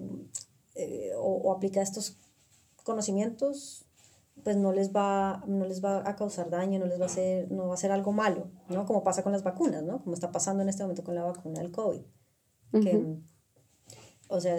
eh, 0.76 1.12
o, 1.16 1.38
o, 1.38 1.54
aplica 1.54 1.82
estos 1.82 2.18
conocimientos, 2.84 3.86
pues 4.44 4.58
no 4.58 4.74
les, 4.74 4.92
va, 4.92 5.42
no 5.48 5.66
les 5.66 5.82
va 5.84 6.10
a 6.10 6.16
causar 6.18 6.50
daño, 6.50 6.80
no 6.80 6.86
les 6.86 7.00
va 7.00 7.06
a 7.06 7.08
hacer, 7.08 7.50
no 7.50 7.70
va 7.70 7.76
a 7.76 7.78
ser 7.78 7.92
algo 7.92 8.12
malo, 8.12 8.50
¿no? 8.68 8.86
Como 8.86 9.04
pasa 9.06 9.24
con 9.24 9.32
las 9.32 9.44
vacunas, 9.44 9.84
¿no? 9.84 10.02
Como 10.04 10.16
está 10.16 10.32
pasando 10.34 10.64
en 10.64 10.70
este 10.70 10.84
momento 10.84 11.04
con 11.04 11.16
la 11.16 11.24
vacuna 11.24 11.62
del 11.62 11.72
COVID 11.72 12.02
que, 12.72 13.04
o 14.28 14.40
sea, 14.40 14.58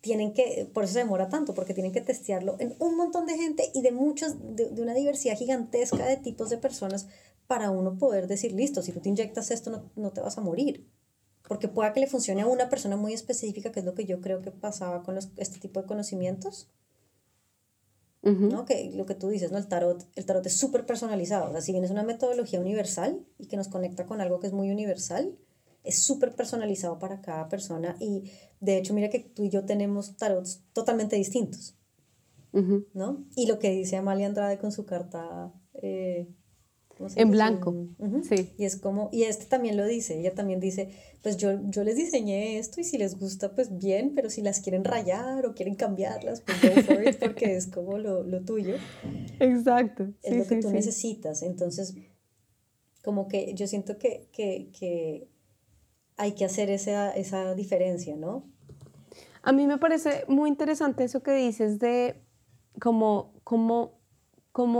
tienen 0.00 0.34
que, 0.34 0.68
por 0.72 0.84
eso 0.84 0.92
se 0.92 0.98
demora 0.98 1.28
tanto, 1.28 1.54
porque 1.54 1.72
tienen 1.72 1.92
que 1.92 2.02
testearlo 2.02 2.56
en 2.58 2.74
un 2.78 2.96
montón 2.96 3.26
de 3.26 3.36
gente 3.38 3.70
y 3.74 3.80
de 3.80 3.90
muchos, 3.90 4.34
de, 4.54 4.70
de, 4.70 4.82
una 4.82 4.92
diversidad 4.92 5.36
gigantesca 5.36 6.06
de 6.06 6.18
tipos 6.18 6.50
de 6.50 6.58
personas 6.58 7.08
para 7.46 7.70
uno 7.70 7.96
poder 7.96 8.26
decir, 8.26 8.52
listo, 8.52 8.82
si 8.82 8.92
tú 8.92 9.00
te 9.00 9.08
inyectas 9.08 9.50
esto 9.50 9.70
no, 9.70 9.90
no 9.96 10.10
te 10.10 10.20
vas 10.20 10.38
a 10.38 10.40
morir. 10.40 10.86
Porque 11.46 11.68
pueda 11.68 11.92
que 11.92 12.00
le 12.00 12.06
funcione 12.06 12.42
a 12.42 12.46
una 12.46 12.68
persona 12.70 12.96
muy 12.96 13.12
específica, 13.12 13.70
que 13.70 13.80
es 13.80 13.86
lo 13.86 13.94
que 13.94 14.06
yo 14.06 14.20
creo 14.20 14.40
que 14.40 14.50
pasaba 14.50 15.02
con 15.02 15.14
los, 15.14 15.28
este 15.36 15.58
tipo 15.58 15.80
de 15.80 15.86
conocimientos. 15.86 16.70
¿no? 18.22 18.64
Que 18.64 18.90
lo 18.94 19.04
que 19.04 19.14
tú 19.14 19.28
dices, 19.28 19.52
¿no? 19.52 19.58
El 19.58 19.68
tarot, 19.68 20.06
el 20.14 20.24
tarot 20.24 20.46
es 20.46 20.56
súper 20.56 20.86
personalizado. 20.86 21.50
O 21.50 21.52
sea, 21.52 21.60
si 21.60 21.72
bien 21.72 21.84
es 21.84 21.90
una 21.90 22.02
metodología 22.02 22.58
universal 22.58 23.22
y 23.36 23.48
que 23.48 23.58
nos 23.58 23.68
conecta 23.68 24.06
con 24.06 24.22
algo 24.22 24.40
que 24.40 24.46
es 24.46 24.54
muy 24.54 24.70
universal, 24.70 25.36
es 25.84 25.98
súper 25.98 26.34
personalizado 26.34 26.98
para 26.98 27.20
cada 27.20 27.48
persona 27.48 27.96
y 28.00 28.30
de 28.60 28.78
hecho 28.78 28.94
mira 28.94 29.10
que 29.10 29.20
tú 29.20 29.44
y 29.44 29.50
yo 29.50 29.64
tenemos 29.64 30.16
tarots 30.16 30.64
totalmente 30.72 31.16
distintos, 31.16 31.76
¿no? 32.94 33.24
Y 33.36 33.46
lo 33.46 33.58
que 33.58 33.70
dice 33.70 33.96
Amalia 33.96 34.26
Andrade 34.26 34.58
con 34.58 34.72
su 34.72 34.84
carta... 34.86 35.52
Eh, 35.74 36.26
en 37.16 37.32
blanco, 37.32 37.88
sí. 38.22 38.54
Y 38.56 38.64
es 38.64 38.76
como, 38.76 39.08
y 39.12 39.24
este 39.24 39.46
también 39.46 39.76
lo 39.76 39.84
dice, 39.84 40.20
ella 40.20 40.32
también 40.32 40.60
dice, 40.60 40.90
pues 41.22 41.36
yo, 41.36 41.58
yo 41.68 41.82
les 41.82 41.96
diseñé 41.96 42.56
esto 42.58 42.80
y 42.80 42.84
si 42.84 42.98
les 42.98 43.18
gusta, 43.18 43.52
pues 43.52 43.76
bien, 43.76 44.12
pero 44.14 44.30
si 44.30 44.42
las 44.42 44.60
quieren 44.60 44.84
rayar 44.84 45.44
o 45.44 45.54
quieren 45.54 45.74
cambiarlas, 45.74 46.42
pues 46.42 46.62
go 46.62 46.82
for 46.82 47.06
it, 47.06 47.18
porque 47.18 47.56
es 47.56 47.66
como 47.66 47.98
lo, 47.98 48.22
lo 48.22 48.42
tuyo. 48.44 48.76
Exacto. 49.40 50.12
Es 50.22 50.36
lo 50.36 50.46
que 50.46 50.60
tú 50.62 50.70
necesitas. 50.70 51.42
Entonces, 51.42 51.96
como 53.02 53.26
que 53.26 53.54
yo 53.54 53.66
siento 53.66 53.98
que, 53.98 54.28
que, 54.32 54.70
que 54.78 55.28
hay 56.16 56.32
que 56.32 56.44
hacer 56.44 56.70
esa, 56.70 57.10
esa 57.10 57.54
diferencia, 57.54 58.16
¿no? 58.16 58.44
A 59.42 59.52
mí 59.52 59.66
me 59.66 59.78
parece 59.78 60.24
muy 60.28 60.48
interesante 60.48 61.04
eso 61.04 61.22
que 61.22 61.32
dices 61.32 61.78
de 61.78 62.22
como 62.78 63.32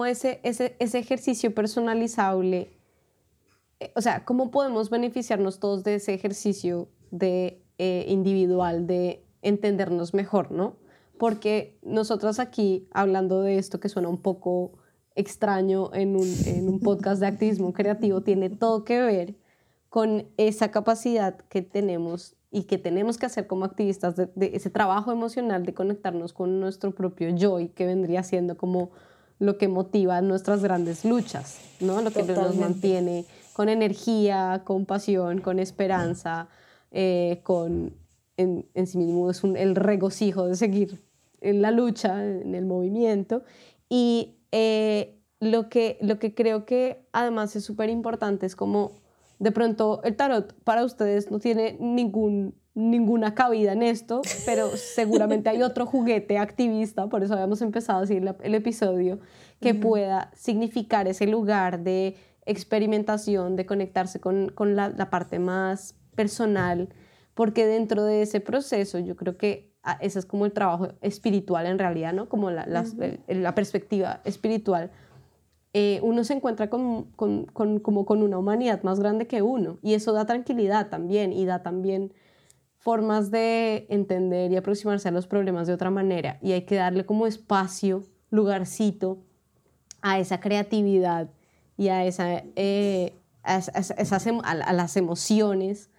ese, 0.07 0.41
ese, 0.43 0.77
ese 0.79 0.99
ejercicio 0.99 1.55
personalizable, 1.55 2.79
eh, 3.81 3.93
o 3.95 4.01
sea, 4.01 4.25
cómo 4.25 4.51
podemos 4.51 4.91
beneficiarnos 4.91 5.59
todos 5.59 5.85
de 5.85 5.97
ese 5.97 6.15
ejercicio 6.15 6.89
de 7.11 7.63
eh, 7.79 8.07
individual, 8.09 8.87
de 8.87 9.27
entendernos 9.43 10.15
mejor, 10.15 10.53
¿no? 10.53 10.77
Porque 11.19 11.79
nosotros 11.83 12.39
aquí, 12.39 12.89
hablando 12.93 13.43
de 13.43 13.59
esto 13.59 13.81
que 13.81 13.89
suena 13.89 14.09
un 14.09 14.23
poco 14.23 14.73
extraño 15.15 15.93
en 15.95 16.17
un, 16.17 16.29
en 16.47 16.69
un 16.69 16.81
podcast 16.81 17.21
de 17.21 17.27
activismo 17.27 17.73
creativo, 17.73 18.23
tiene 18.23 18.51
todo 18.51 18.85
que 18.85 19.01
ver 19.01 19.37
con 19.95 20.27
esa 20.39 20.73
capacidad 20.73 21.37
que 21.49 21.63
tenemos 21.63 22.35
y 22.51 22.65
que 22.65 22.79
tenemos 22.79 23.17
que 23.17 23.27
hacer 23.27 23.47
como 23.47 23.65
activistas 23.65 24.17
de, 24.17 24.29
ese 24.53 24.69
trabajo 24.69 25.13
emocional 25.13 25.65
de 25.65 25.73
conectarnos 25.73 26.33
con 26.33 26.59
nuestro 26.59 26.93
propio 26.97 27.29
yo 27.29 27.61
y 27.61 27.69
que 27.69 27.87
vendría 27.87 28.25
siendo 28.25 28.57
como 28.57 28.91
lo 29.39 29.57
que 29.57 29.69
motiva 29.69 30.21
nuestras 30.21 30.65
grandes 30.65 31.05
luchas, 31.05 31.61
¿no? 31.79 32.03
Lo 32.03 32.11
que 32.11 32.25
nos 32.25 32.57
mantiene 32.57 33.25
con 33.53 33.69
energía, 33.69 34.63
con 34.65 34.85
pasión, 34.85 35.41
con 35.41 35.61
esperanza, 35.61 36.49
eh, 36.91 37.39
con 37.45 37.95
en, 38.37 38.67
en, 38.75 38.87
sí 38.89 38.99
mismo 38.99 39.31
es 39.31 39.45
un, 39.45 39.57
el 39.57 39.77
regocijo 39.77 40.49
de 40.49 40.57
seguir 40.57 41.05
en 41.41 41.63
la 41.63 41.71
lucha, 41.71 42.21
en 42.25 42.57
el 42.57 42.67
movimiento. 42.67 43.45
Y 43.89 44.39
eh, 44.51 45.21
lo, 45.39 45.69
que, 45.69 45.99
lo 46.01 46.19
que 46.19 46.35
creo 46.35 46.67
que 46.67 47.07
además 47.13 47.55
es 47.55 47.65
súper 47.65 47.91
importante 47.91 48.45
es 48.45 48.57
como 48.57 49.04
de 49.39 49.53
pronto 49.53 50.01
el 50.05 50.17
tarot 50.17 50.55
para 50.65 50.85
ustedes 50.85 51.31
no 51.31 51.39
tiene 51.39 51.77
ningún, 51.81 52.55
ninguna 52.75 53.35
cabida 53.35 53.73
en 53.73 53.83
esto, 53.83 54.23
pero 54.47 54.71
seguramente 54.77 55.49
hay 55.51 55.63
otro 55.63 55.87
juguete 55.87 56.39
activista, 56.39 57.09
por 57.09 57.23
eso 57.23 57.35
habíamos 57.35 57.63
empezado 57.63 58.03
así 58.03 58.17
el, 58.17 58.35
el 58.43 58.55
episodio, 58.55 59.21
que 59.61 59.75
pueda 59.75 60.31
significar 60.35 61.09
ese 61.09 61.27
lugar 61.27 61.83
de 61.85 62.17
experimentación, 62.45 63.57
de 63.57 63.65
conectarse 63.67 64.21
con, 64.21 64.51
con 64.51 64.77
la, 64.77 64.91
la, 64.91 65.09
parte 65.09 65.39
más 65.39 65.97
personal, 66.15 66.91
porque 67.35 67.67
dentro 67.67 68.05
de 68.05 68.23
ese 68.23 68.41
proceso 68.41 68.99
yo 68.99 69.17
creo 69.17 69.39
que 69.39 69.73
ah, 69.83 69.97
ese 70.01 70.19
es 70.19 70.27
como 70.27 70.45
el 70.45 70.53
trabajo 70.53 70.89
espiritual 71.01 71.67
en 71.67 71.79
realidad, 71.79 72.13
¿no? 72.13 72.29
Como 72.29 72.51
la, 72.51 72.67
la, 72.67 72.85
la 73.29 73.55
perspectiva 73.55 74.21
espiritual 74.25 74.91
eh, 75.77 75.99
uno 76.05 76.23
se 76.23 76.35
encuentra 76.35 76.71
con, 76.71 77.11
con, 77.17 77.47
con, 77.47 77.81
como 77.81 78.07
con 78.07 78.23
una 78.23 78.39
humanidad 78.39 78.85
más 78.85 79.01
grande 79.01 79.27
que 79.27 79.43
uno 79.43 79.79
y 79.83 79.95
eso 79.95 80.13
da 80.13 80.25
tranquilidad 80.25 80.89
también 80.89 81.33
y 81.33 81.45
da 81.47 81.65
también 81.65 82.13
formas 82.79 83.33
de 83.33 83.87
entender 83.89 84.53
y 84.53 84.57
aproximarse 84.57 85.09
a 85.09 85.11
los 85.11 85.27
problemas 85.27 85.67
de 85.67 85.73
otra 85.73 85.91
manera 85.91 86.39
y 86.43 86.53
hay 86.53 86.63
que 86.63 86.77
darle 86.77 87.05
como 87.05 87.27
espacio, 87.27 88.05
lugarcito 88.31 89.19
a 90.01 90.21
esa 90.21 90.39
creatividad 90.39 91.29
y 91.77 91.89
a, 91.89 92.05
esa, 92.05 92.45
eh, 92.55 93.13
a, 93.43 93.57
esas, 93.59 94.27
a, 94.45 94.73
las 94.73 94.97
emociones 94.97 95.91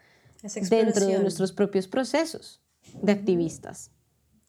dentro 0.70 1.06
de 1.06 1.20
nuestros 1.20 1.52
propios 1.52 1.90
procesos 1.90 2.62
de 3.02 3.12
activistas. 3.12 3.92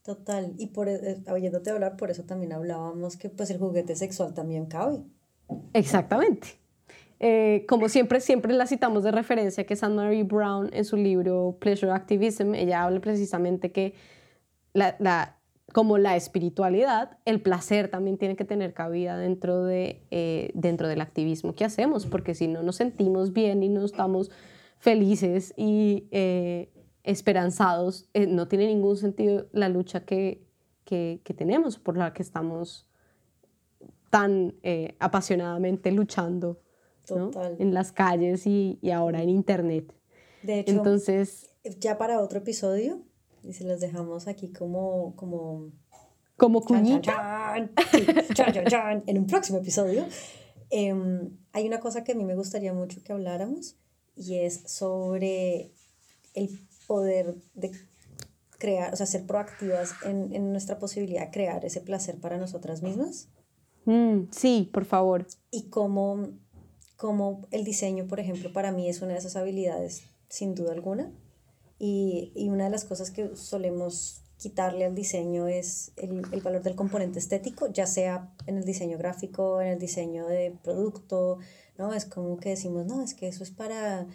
Total, 0.04 0.54
y 0.56 0.68
por, 0.68 0.88
eh, 0.88 1.20
oyéndote 1.28 1.70
hablar, 1.70 1.96
por 1.96 2.12
eso 2.12 2.22
también 2.22 2.52
hablábamos 2.52 3.16
que 3.16 3.28
pues 3.28 3.50
el 3.50 3.58
juguete 3.58 3.96
sexual 3.96 4.34
también 4.34 4.66
cabe. 4.66 5.02
Exactamente. 5.72 6.58
Eh, 7.18 7.64
como 7.68 7.88
siempre, 7.88 8.20
siempre 8.20 8.52
la 8.52 8.66
citamos 8.66 9.02
de 9.02 9.10
referencia, 9.10 9.64
que 9.64 9.74
es 9.74 9.82
Anne-Marie 9.82 10.24
Brown 10.24 10.68
en 10.72 10.84
su 10.84 10.96
libro 10.96 11.56
Pleasure 11.60 11.92
Activism, 11.92 12.54
ella 12.54 12.82
habla 12.82 13.00
precisamente 13.00 13.72
que 13.72 13.94
la, 14.74 14.96
la, 14.98 15.38
como 15.72 15.96
la 15.96 16.16
espiritualidad, 16.16 17.18
el 17.24 17.40
placer 17.40 17.88
también 17.88 18.18
tiene 18.18 18.36
que 18.36 18.44
tener 18.44 18.74
cabida 18.74 19.16
dentro, 19.16 19.64
de, 19.64 20.02
eh, 20.10 20.50
dentro 20.54 20.88
del 20.88 21.00
activismo 21.00 21.54
que 21.54 21.64
hacemos, 21.64 22.04
porque 22.04 22.34
si 22.34 22.48
no 22.48 22.62
nos 22.62 22.76
sentimos 22.76 23.32
bien 23.32 23.62
y 23.62 23.70
no 23.70 23.84
estamos 23.84 24.30
felices 24.78 25.54
y 25.56 26.08
eh, 26.10 26.70
esperanzados, 27.02 28.10
no 28.28 28.46
tiene 28.46 28.66
ningún 28.66 28.98
sentido 28.98 29.46
la 29.52 29.70
lucha 29.70 30.00
que, 30.04 30.42
que, 30.84 31.22
que 31.24 31.32
tenemos, 31.32 31.78
por 31.78 31.96
la 31.96 32.12
que 32.12 32.22
estamos 32.22 32.86
tan 34.16 34.54
apasionadamente 34.98 35.92
luchando 35.92 36.62
en 37.58 37.74
las 37.74 37.92
calles 37.92 38.46
y, 38.46 38.78
y, 38.80 38.90
ahora 38.92 39.22
en 39.22 39.28
internet. 39.28 39.92
De 40.42 40.60
hecho, 40.60 40.72
entonces 40.72 41.50
ya 41.78 41.98
para 41.98 42.20
otro 42.20 42.38
episodio 42.38 43.02
y 43.42 43.52
se 43.52 43.64
los 43.64 43.78
dejamos 43.78 44.26
aquí 44.26 44.52
como 44.52 45.14
como 45.16 45.70
como 46.38 46.62
cuñita 46.62 47.54
en 49.06 49.18
un 49.18 49.26
próximo 49.26 49.58
episodio. 49.58 50.06
Em, 50.70 51.36
hay 51.52 51.66
una 51.66 51.78
cosa 51.78 52.02
que 52.02 52.12
a 52.12 52.14
mí 52.14 52.24
me 52.24 52.34
gustaría 52.34 52.72
mucho 52.72 53.02
que 53.04 53.12
habláramos 53.12 53.76
y 54.16 54.38
es 54.38 54.62
sobre 54.66 55.72
el 56.32 56.66
poder 56.86 57.36
de 57.52 57.70
crear, 58.58 58.94
o 58.94 58.96
sea, 58.96 59.04
ser 59.04 59.26
proactivas 59.26 59.92
en, 60.04 60.34
en 60.34 60.52
nuestra 60.52 60.78
posibilidad 60.78 61.26
de 61.26 61.30
crear 61.30 61.64
ese 61.66 61.82
placer 61.82 62.18
para 62.18 62.38
nosotras 62.38 62.82
mismas. 62.82 63.28
Mm, 63.86 64.28
sí, 64.30 64.68
por 64.72 64.84
favor. 64.84 65.26
Y 65.50 65.70
cómo 65.70 66.28
como 66.96 67.46
el 67.50 67.64
diseño, 67.64 68.06
por 68.06 68.20
ejemplo, 68.20 68.52
para 68.52 68.72
mí 68.72 68.88
es 68.88 69.02
una 69.02 69.12
de 69.12 69.18
esas 69.18 69.36
habilidades, 69.36 70.04
sin 70.28 70.54
duda 70.54 70.72
alguna. 70.72 71.12
Y, 71.78 72.32
y 72.34 72.48
una 72.48 72.64
de 72.64 72.70
las 72.70 72.84
cosas 72.84 73.10
que 73.10 73.36
solemos 73.36 74.22
quitarle 74.38 74.84
al 74.84 74.94
diseño 74.94 75.46
es 75.46 75.92
el, 75.96 76.22
el, 76.32 76.40
valor 76.40 76.62
del 76.62 76.74
componente 76.74 77.18
estético, 77.18 77.68
ya 77.68 77.86
sea 77.86 78.34
en 78.46 78.56
el 78.56 78.64
diseño 78.64 78.98
gráfico, 78.98 79.60
en 79.60 79.68
el 79.68 79.78
diseño 79.78 80.26
de 80.26 80.56
producto, 80.62 81.38
¿no? 81.78 81.92
Es 81.92 82.06
como 82.06 82.38
que 82.38 82.50
decimos, 82.50 82.86
no, 82.86 83.02
es 83.02 83.14
que 83.14 83.28
eso 83.28 83.44
es 83.44 83.50
para, 83.50 84.06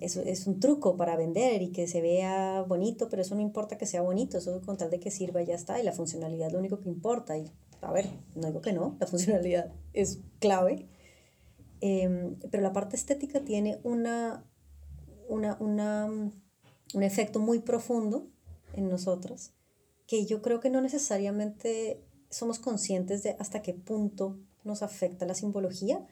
eso 0.00 0.22
es 0.22 0.46
un 0.46 0.60
truco 0.60 0.96
para 0.96 1.16
vender 1.16 1.62
y 1.62 1.72
que 1.72 1.86
se 1.86 2.00
vea 2.00 2.62
bonito, 2.62 3.08
pero 3.08 3.22
eso 3.22 3.34
no 3.34 3.40
importa 3.40 3.76
que 3.78 3.86
sea 3.86 4.02
bonito, 4.02 4.38
eso 4.38 4.60
con 4.62 4.76
tal 4.76 4.90
de 4.90 5.00
que 5.00 5.10
sirva 5.10 5.42
ya 5.42 5.54
está, 5.54 5.80
y 5.80 5.82
la 5.82 5.92
funcionalidad 5.92 6.50
lo 6.52 6.58
único 6.58 6.80
que 6.80 6.88
importa. 6.88 7.36
Y 7.36 7.50
a 7.86 7.92
ver, 7.92 8.08
no 8.34 8.46
digo 8.46 8.60
que 8.60 8.72
no, 8.72 8.96
la 9.00 9.06
funcionalidad 9.08 9.72
es 9.92 10.20
clave, 10.40 10.88
Em, 11.86 12.36
pero 12.50 12.62
la 12.62 12.72
parte 12.72 12.96
estética 12.96 13.40
tiene 13.40 13.78
una, 13.82 14.42
una, 15.28 15.58
una, 15.60 16.06
un 16.06 17.02
efecto 17.02 17.40
muy 17.40 17.58
profundo 17.58 18.26
en 18.72 18.88
nosotras, 18.88 19.52
que 20.06 20.24
yo 20.24 20.40
creo 20.40 20.60
que 20.60 20.70
no 20.70 20.80
necesariamente 20.80 22.02
somos 22.30 22.58
conscientes 22.58 23.22
de 23.22 23.36
hasta 23.38 23.60
qué 23.60 23.74
punto 23.74 24.38
nos 24.64 24.82
afecta 24.82 25.26
la 25.26 25.34
simbología. 25.34 26.06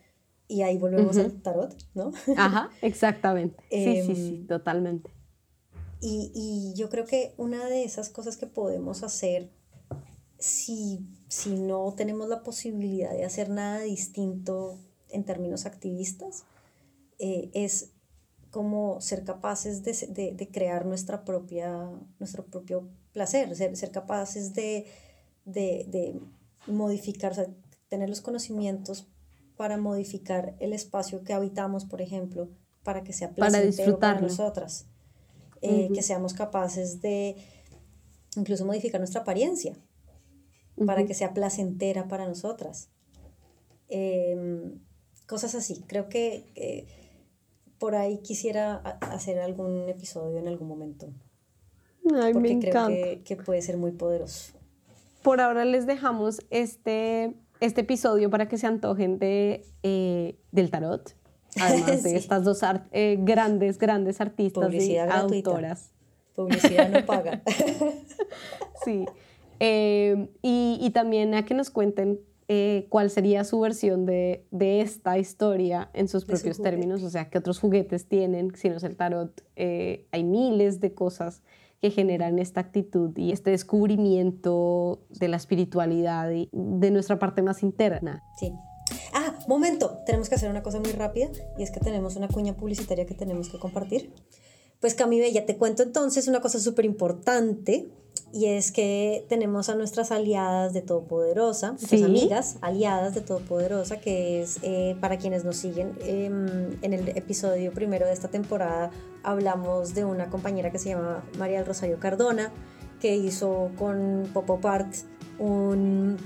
Y 0.46 0.60
ahí 0.60 0.76
volvemos 0.76 1.16
al 1.16 1.40
tarot, 1.40 1.74
¿no? 1.94 2.12
Ajá, 2.36 2.68
exactamente. 2.82 3.64
sí, 3.70 4.02
sí, 4.02 4.14
sí, 4.14 4.34
em, 4.40 4.46
totalmente. 4.46 5.10
Y, 6.02 6.32
y, 6.34 6.74
yo 6.78 6.90
creo 6.90 7.06
que 7.06 7.32
una 7.38 7.64
de 7.70 7.84
esas 7.84 8.10
cosas 8.10 8.36
que 8.36 8.46
podemos 8.46 9.02
hacer 9.02 9.50
si, 10.42 11.06
si 11.28 11.54
no 11.54 11.94
tenemos 11.94 12.28
la 12.28 12.42
posibilidad 12.42 13.12
de 13.12 13.24
hacer 13.24 13.48
nada 13.48 13.80
distinto 13.80 14.76
en 15.08 15.24
términos 15.24 15.66
activistas, 15.66 16.44
eh, 17.20 17.50
es 17.54 17.90
como 18.50 19.00
ser 19.00 19.22
capaces 19.22 19.84
de, 19.84 20.32
de, 20.36 20.48
crear 20.48 20.84
nuestra 20.84 21.24
propia, 21.24 21.88
nuestro 22.18 22.44
propio 22.44 22.88
placer, 23.12 23.54
ser, 23.54 23.76
ser 23.76 23.92
capaces 23.92 24.52
de, 24.52 24.86
de, 25.44 26.20
modificar, 26.66 27.32
o 27.32 27.34
sea, 27.36 27.46
tener 27.88 28.08
los 28.08 28.20
conocimientos 28.20 29.06
para 29.56 29.76
modificar 29.76 30.56
el 30.58 30.72
espacio 30.72 31.22
que 31.22 31.32
habitamos, 31.32 31.84
por 31.84 32.02
ejemplo, 32.02 32.48
para 32.82 33.04
que 33.04 33.12
sea 33.12 33.30
placentero 33.30 33.98
para, 34.00 34.14
para 34.14 34.26
nosotras, 34.26 34.86
eh, 35.60 35.88
que 35.94 36.02
seamos 36.02 36.34
capaces 36.34 37.00
de 37.00 37.36
incluso 38.34 38.66
modificar 38.66 39.00
nuestra 39.00 39.20
apariencia 39.20 39.76
para 40.86 41.04
que 41.06 41.14
sea 41.14 41.34
placentera 41.34 42.08
para 42.08 42.26
nosotras. 42.26 42.90
Eh, 43.88 44.72
cosas 45.26 45.54
así. 45.54 45.84
Creo 45.86 46.08
que 46.08 46.86
por 47.78 47.96
ahí 47.96 48.18
quisiera 48.18 48.76
hacer 49.00 49.40
algún 49.40 49.88
episodio 49.88 50.38
en 50.38 50.46
algún 50.46 50.68
momento. 50.68 51.08
Ay, 52.14 52.32
porque 52.32 52.58
creo 52.60 52.86
que, 53.24 53.36
puede 53.36 53.62
ser 53.62 53.76
muy 53.76 53.92
poderoso. 53.92 54.54
Por 55.22 55.40
ahora 55.40 55.64
les 55.64 55.86
dejamos 55.86 56.40
este, 56.50 57.34
este 57.60 57.82
episodio 57.82 58.30
para 58.30 58.48
que 58.48 58.58
se 58.58 58.66
antojen 58.66 59.18
de, 59.18 59.66
eh, 59.82 60.38
del 60.50 60.70
tarot. 60.70 61.16
Además 61.60 62.02
de 62.02 62.16
estas 62.16 62.44
dos 62.44 62.60
eh, 62.92 63.16
grandes, 63.20 63.78
grandes 63.78 64.20
artistas 64.20 64.72
y 64.72 64.96
autoras. 64.96 65.92
Publicidad 66.34 66.88
no 66.88 67.04
paga. 67.06 67.42
sí. 68.84 69.06
Eh, 69.64 70.28
y, 70.42 70.76
y 70.80 70.90
también 70.90 71.34
a 71.34 71.44
que 71.44 71.54
nos 71.54 71.70
cuenten 71.70 72.18
eh, 72.48 72.86
cuál 72.88 73.10
sería 73.10 73.44
su 73.44 73.60
versión 73.60 74.06
de, 74.06 74.44
de, 74.50 74.80
esta 74.80 75.18
historia 75.18 75.88
en 75.94 76.08
sus 76.08 76.24
propios 76.24 76.60
términos, 76.60 77.04
o 77.04 77.10
sea, 77.10 77.30
qué 77.30 77.38
otros 77.38 77.60
juguetes 77.60 78.08
tienen, 78.08 78.56
si 78.56 78.68
no 78.68 78.78
es 78.78 78.82
el 78.82 78.96
tarot, 78.96 79.40
eh, 79.54 80.08
hay 80.10 80.24
miles 80.24 80.80
de 80.80 80.92
cosas 80.94 81.42
que 81.80 81.92
generan 81.92 82.40
esta 82.40 82.60
actitud 82.60 83.16
y 83.16 83.30
este 83.30 83.52
descubrimiento 83.52 85.00
de 85.10 85.28
la 85.28 85.36
espiritualidad 85.36 86.28
y 86.32 86.48
de 86.50 86.90
nuestra 86.90 87.20
parte 87.20 87.40
más 87.40 87.62
interna. 87.62 88.24
Sí. 88.40 88.52
Ah, 89.14 89.38
momento, 89.46 90.00
tenemos 90.04 90.28
que 90.28 90.34
hacer 90.34 90.50
una 90.50 90.64
cosa 90.64 90.80
muy 90.80 90.90
rápida 90.90 91.28
y 91.56 91.62
es 91.62 91.70
que 91.70 91.78
tenemos 91.78 92.16
una 92.16 92.26
cuña 92.26 92.56
publicitaria 92.56 93.06
que 93.06 93.14
tenemos 93.14 93.48
que 93.48 93.60
compartir. 93.60 94.12
Pues 94.80 94.96
Cami 94.96 95.20
Bella, 95.20 95.46
te 95.46 95.56
cuento 95.56 95.84
entonces 95.84 96.26
una 96.26 96.40
cosa 96.40 96.58
súper 96.58 96.84
importante 96.84 97.88
y 98.32 98.46
es 98.46 98.72
que 98.72 99.26
tenemos 99.28 99.68
a 99.68 99.74
nuestras 99.74 100.10
aliadas 100.10 100.72
de 100.72 100.80
Todopoderosa, 100.80 101.72
nuestras 101.72 102.02
amigas 102.02 102.56
aliadas 102.62 103.14
de 103.14 103.20
Todopoderosa, 103.20 104.00
que 104.00 104.40
es 104.40 104.58
eh, 104.62 104.96
para 105.00 105.18
quienes 105.18 105.44
nos 105.44 105.56
siguen. 105.56 105.92
Em, 106.00 106.78
en 106.80 106.94
el 106.94 107.10
episodio 107.10 107.72
primero 107.72 108.06
de 108.06 108.12
esta 108.12 108.28
temporada 108.28 108.90
hablamos 109.22 109.94
de 109.94 110.06
una 110.06 110.30
compañera 110.30 110.70
que 110.70 110.78
se 110.78 110.90
llama 110.90 111.22
María 111.38 111.58
del 111.58 111.66
Rosario 111.66 111.98
Cardona, 112.00 112.50
que 113.00 113.16
hizo 113.16 113.70
con 113.78 114.30
Popo 114.32 114.60
Part 114.60 114.94
un, 115.38 116.16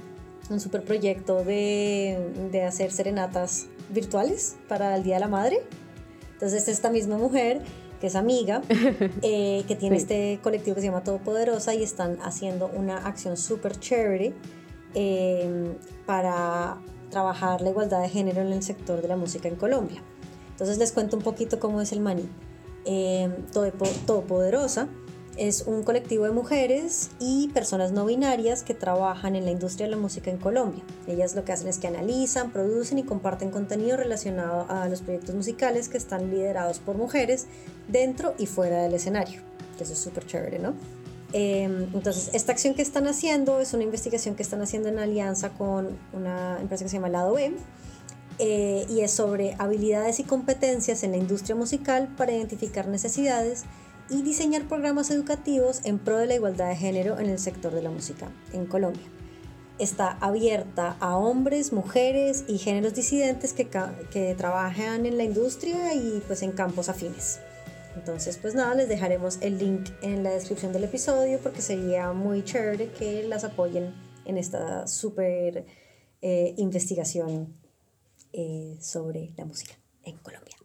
un 0.49 0.61
super 0.61 0.85
proyecto 0.85 1.43
de, 1.43 2.49
de 2.53 2.63
hacer 2.63 2.93
serenatas 2.93 3.67
virtuales 3.91 4.57
para 4.69 4.95
el 4.95 5.03
Día 5.03 5.15
de 5.15 5.21
la 5.21 5.29
Madre. 5.29 5.61
Entonces, 6.35 6.69
esta 6.69 6.91
misma 6.91 7.19
mujer 7.19 7.63
que 8.01 8.09
es 8.09 8.17
amiga, 8.17 8.63
eh, 9.23 9.65
que 9.67 9.77
tiene 9.77 9.97
este 9.97 10.39
colectivo 10.43 10.75
que 10.75 10.81
se 10.81 10.89
llama 10.89 11.03
Todopoderosa 11.05 11.75
y 11.75 11.83
están 11.83 12.19
haciendo 12.23 12.71
una 12.75 12.99
acción 12.99 13.37
super 13.37 13.79
charity 13.79 14.35
em, 14.95 15.75
para 16.05 16.79
trabajar 17.11 17.61
la 17.61 17.71
igualdad 17.71 18.03
de 18.03 18.09
género 18.09 18.43
en 18.43 18.53
el 18.53 18.63
sector 18.63 19.01
de 19.01 19.09
la 19.09 19.17
música 19.17 19.49
en 19.49 19.57
Colombia. 19.57 20.03
Entonces 20.51 20.79
les 20.79 20.93
cuento 20.93 21.17
un 21.17 21.23
poquito 21.23 21.61
cómo 21.61 21.81
es 21.81 21.93
el 21.93 22.01
maní. 22.01 22.29
Eh, 22.85 23.29
Todopoderosa 23.53 24.89
es 25.37 25.63
un 25.63 25.83
colectivo 25.83 26.25
de 26.25 26.31
mujeres 26.31 27.11
y 27.19 27.49
personas 27.49 27.93
no 27.93 28.07
binarias 28.07 28.63
que 28.63 28.75
trabajan 28.75 29.37
en 29.37 29.45
la 29.45 29.51
industria 29.51 29.87
de 29.87 29.91
la 29.91 29.97
música 29.97 30.31
en 30.31 30.39
Colombia. 30.39 30.83
Ellas 31.07 31.35
lo 31.35 31.45
que 31.45 31.53
hacen 31.53 31.69
es 31.69 31.79
que 31.79 31.87
analizan, 31.87 32.51
producen 32.51 32.99
y 32.99 33.03
comparten 33.05 33.51
contenido 33.51 33.97
relacionado 33.97 34.67
a 34.69 34.89
los 34.89 35.03
proyectos 35.03 35.35
musicales 35.35 35.89
que 35.89 35.99
están 35.99 36.31
liderados 36.31 36.79
por 36.79 36.97
mujeres 36.97 37.47
dentro 37.89 38.35
y 38.39 38.47
fuera 38.47 38.83
del 38.83 38.95
escenario. 38.95 39.43
Eso 39.79 39.93
es 39.93 39.99
súper 39.99 40.27
chévere, 40.27 40.59
¿no? 40.59 40.75
Em, 41.33 41.89
entonces, 41.93 42.31
esta 42.33 42.53
acción 42.53 42.75
que 42.75 42.83
están 42.83 43.07
haciendo 43.07 43.61
es 43.61 43.75
una 43.75 43.83
investigación 43.83 44.37
que 44.37 44.43
están 44.43 44.63
haciendo 44.63 44.89
en 44.89 44.99
alianza 44.99 45.51
con 45.51 45.99
una 46.13 46.59
empresa 46.61 46.85
que 46.85 46.89
se 46.89 46.97
llama 46.97 47.09
Lado 47.09 47.35
B. 47.35 47.53
Eh, 48.39 48.85
y 48.91 49.01
es 49.01 49.13
sobre 49.13 49.55
habilidades 49.59 50.21
y 50.21 50.25
competencias 50.25 51.03
en 51.05 51.13
la 51.13 51.17
industria 51.17 51.57
musical 51.57 52.09
para 52.19 52.33
identificar 52.33 52.87
necesidades 52.87 53.65
y 54.09 54.23
diseñar 54.23 54.69
programas 54.69 55.11
educativos 55.11 55.81
en 55.85 55.99
pro 55.99 56.19
de 56.19 56.27
la 56.27 56.35
igualdad 56.35 56.69
de 56.69 56.77
género 56.77 57.19
en 57.19 57.29
el 57.29 57.39
sector 57.39 57.73
de 57.73 57.83
la 57.83 57.91
música 57.91 58.31
en 58.53 58.67
Colombia. 58.67 59.07
Está 59.79 60.13
abierta 60.21 60.97
a 61.01 61.17
hombres, 61.17 61.73
mujeres 61.73 62.45
y 62.49 62.59
géneros 62.59 62.95
disidentes 62.95 63.53
que, 63.53 63.69
que 64.11 64.35
trabajan 64.35 65.05
en 65.05 65.19
la 65.19 65.25
industria 65.25 65.95
y 65.95 66.23
pues 66.27 66.43
en 66.43 66.53
campos 66.53 66.89
afines. 66.89 67.41
Entonces, 67.95 68.39
pues 68.39 68.55
nada, 68.55 68.75
les 68.75 68.89
dejaremos 68.89 69.39
el 69.41 69.59
link 69.59 69.89
en 70.03 70.23
la 70.23 70.31
descripción 70.31 70.73
del 70.73 70.85
episodio 70.85 71.39
porque 71.43 71.63
sería 71.63 72.13
muy 72.13 72.45
chévere 72.45 72.91
que 72.91 73.23
las 73.25 73.45
apoyen 73.45 73.95
en 74.25 74.39
esta 74.39 74.87
súper 74.87 75.67
eh, 76.21 76.55
investigación 76.59 77.55
eh, 78.33 78.77
sobre 78.81 79.33
la 79.37 79.47
música 79.47 79.75
en 80.03 80.19
Colombia. 80.19 80.57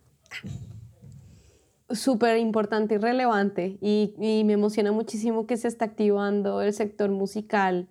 Súper 1.93 2.37
importante 2.37 2.95
y 2.95 2.97
relevante 2.97 3.77
y, 3.81 4.13
y 4.19 4.43
me 4.43 4.53
emociona 4.53 4.91
muchísimo 4.91 5.45
que 5.47 5.57
se 5.57 5.67
está 5.67 5.85
activando 5.85 6.61
el 6.61 6.73
sector 6.73 7.09
musical 7.09 7.89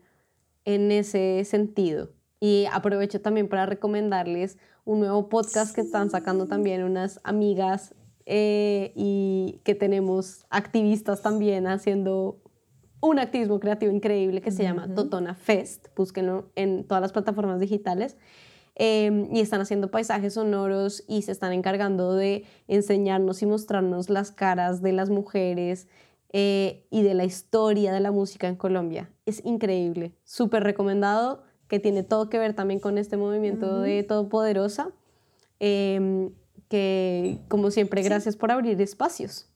en 0.64 0.92
ese 0.92 1.44
sentido. 1.44 2.10
Y 2.40 2.66
aprovecho 2.72 3.20
también 3.20 3.48
para 3.48 3.66
recomendarles 3.66 4.58
un 4.84 5.00
nuevo 5.00 5.28
podcast 5.28 5.74
que 5.74 5.82
están 5.82 6.10
sacando 6.10 6.46
también 6.46 6.82
unas 6.82 7.20
amigas 7.22 7.94
eh, 8.26 8.92
y 8.94 9.60
que 9.64 9.74
tenemos 9.74 10.46
activistas 10.50 11.22
también 11.22 11.66
haciendo 11.66 12.40
un 13.00 13.18
activismo 13.18 13.60
creativo 13.60 13.92
increíble 13.92 14.40
que 14.40 14.50
se 14.50 14.62
llama 14.62 14.94
Totona 14.94 15.34
Fest. 15.34 15.88
Búsquenlo 15.96 16.50
en 16.54 16.84
todas 16.84 17.00
las 17.00 17.12
plataformas 17.12 17.60
digitales. 17.60 18.16
Em, 18.82 19.28
y 19.30 19.40
están 19.40 19.60
haciendo 19.60 19.90
paisajes 19.90 20.32
sonoros 20.32 21.04
y 21.06 21.20
se 21.20 21.32
están 21.32 21.52
encargando 21.52 22.14
de 22.14 22.46
enseñarnos 22.66 23.42
y 23.42 23.46
mostrarnos 23.46 24.08
las 24.08 24.32
caras 24.32 24.80
de 24.80 24.92
las 24.92 25.10
mujeres 25.10 25.86
eh, 26.32 26.86
y 26.88 27.02
de 27.02 27.12
la 27.12 27.24
historia 27.24 27.92
de 27.92 28.00
la 28.00 28.10
música 28.10 28.48
en 28.48 28.56
Colombia. 28.56 29.10
Es 29.26 29.44
increíble, 29.44 30.14
súper 30.24 30.62
recomendado, 30.62 31.42
que 31.68 31.78
tiene 31.78 32.04
todo 32.04 32.30
que 32.30 32.38
ver 32.38 32.54
también 32.54 32.80
con 32.80 32.96
este 32.96 33.18
movimiento 33.18 33.82
de 33.82 34.02
Todopoderosa. 34.02 34.92
Eh, 35.58 36.30
que 36.68 37.38
como 37.48 37.70
siempre, 37.70 38.00
gracias 38.00 38.34
por 38.34 38.50
abrir 38.50 38.80
espacios. 38.80 39.50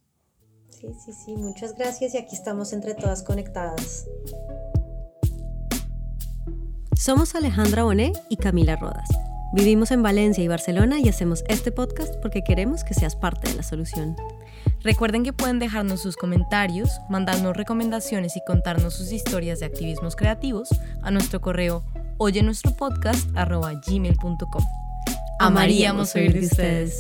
Sí, 0.68 0.89
sí, 1.03 1.12
sí, 1.14 1.35
muchas 1.35 1.75
gracias 1.75 2.14
y 2.14 2.18
aquí 2.18 2.37
estamos 2.37 2.75
entre 2.75 2.93
todas 2.95 3.22
conectadas. 3.22 4.07
Somos 6.97 7.34
Alejandra 7.34 7.82
Bonet 7.82 8.16
y 8.28 8.36
Camila 8.36 8.76
Rodas. 8.76 9.09
Vivimos 9.53 9.90
en 9.90 10.03
Valencia 10.03 10.42
y 10.42 10.49
Barcelona 10.49 11.01
y 11.01 11.09
hacemos 11.09 11.45
este 11.49 11.72
podcast 11.72 12.14
porque 12.22 12.42
queremos 12.42 12.84
que 12.84 12.95
seas 12.95 13.16
parte 13.16 13.49
de 13.49 13.57
la 13.57 13.62
solución. 13.62 14.16
Recuerden 14.80 15.24
que 15.24 15.32
pueden 15.32 15.59
dejarnos 15.59 16.03
sus 16.03 16.16
comentarios, 16.16 17.01
mandarnos 17.09 17.57
recomendaciones 17.57 18.36
y 18.36 18.45
contarnos 18.47 18.95
sus 18.95 19.12
historias 19.12 19.61
de 19.61 19.66
activismos 19.66 20.16
creativos 20.16 20.68
a 21.03 21.11
nuestro 21.11 21.40
correo 21.40 21.84
oye 22.18 22.42
nuestro 22.42 22.72
podcast 22.72 23.28
gmail.com. 23.32 24.64
Amaríamos 25.40 26.14
oír 26.14 26.32
de 26.32 26.47
ustedes. 26.47 26.99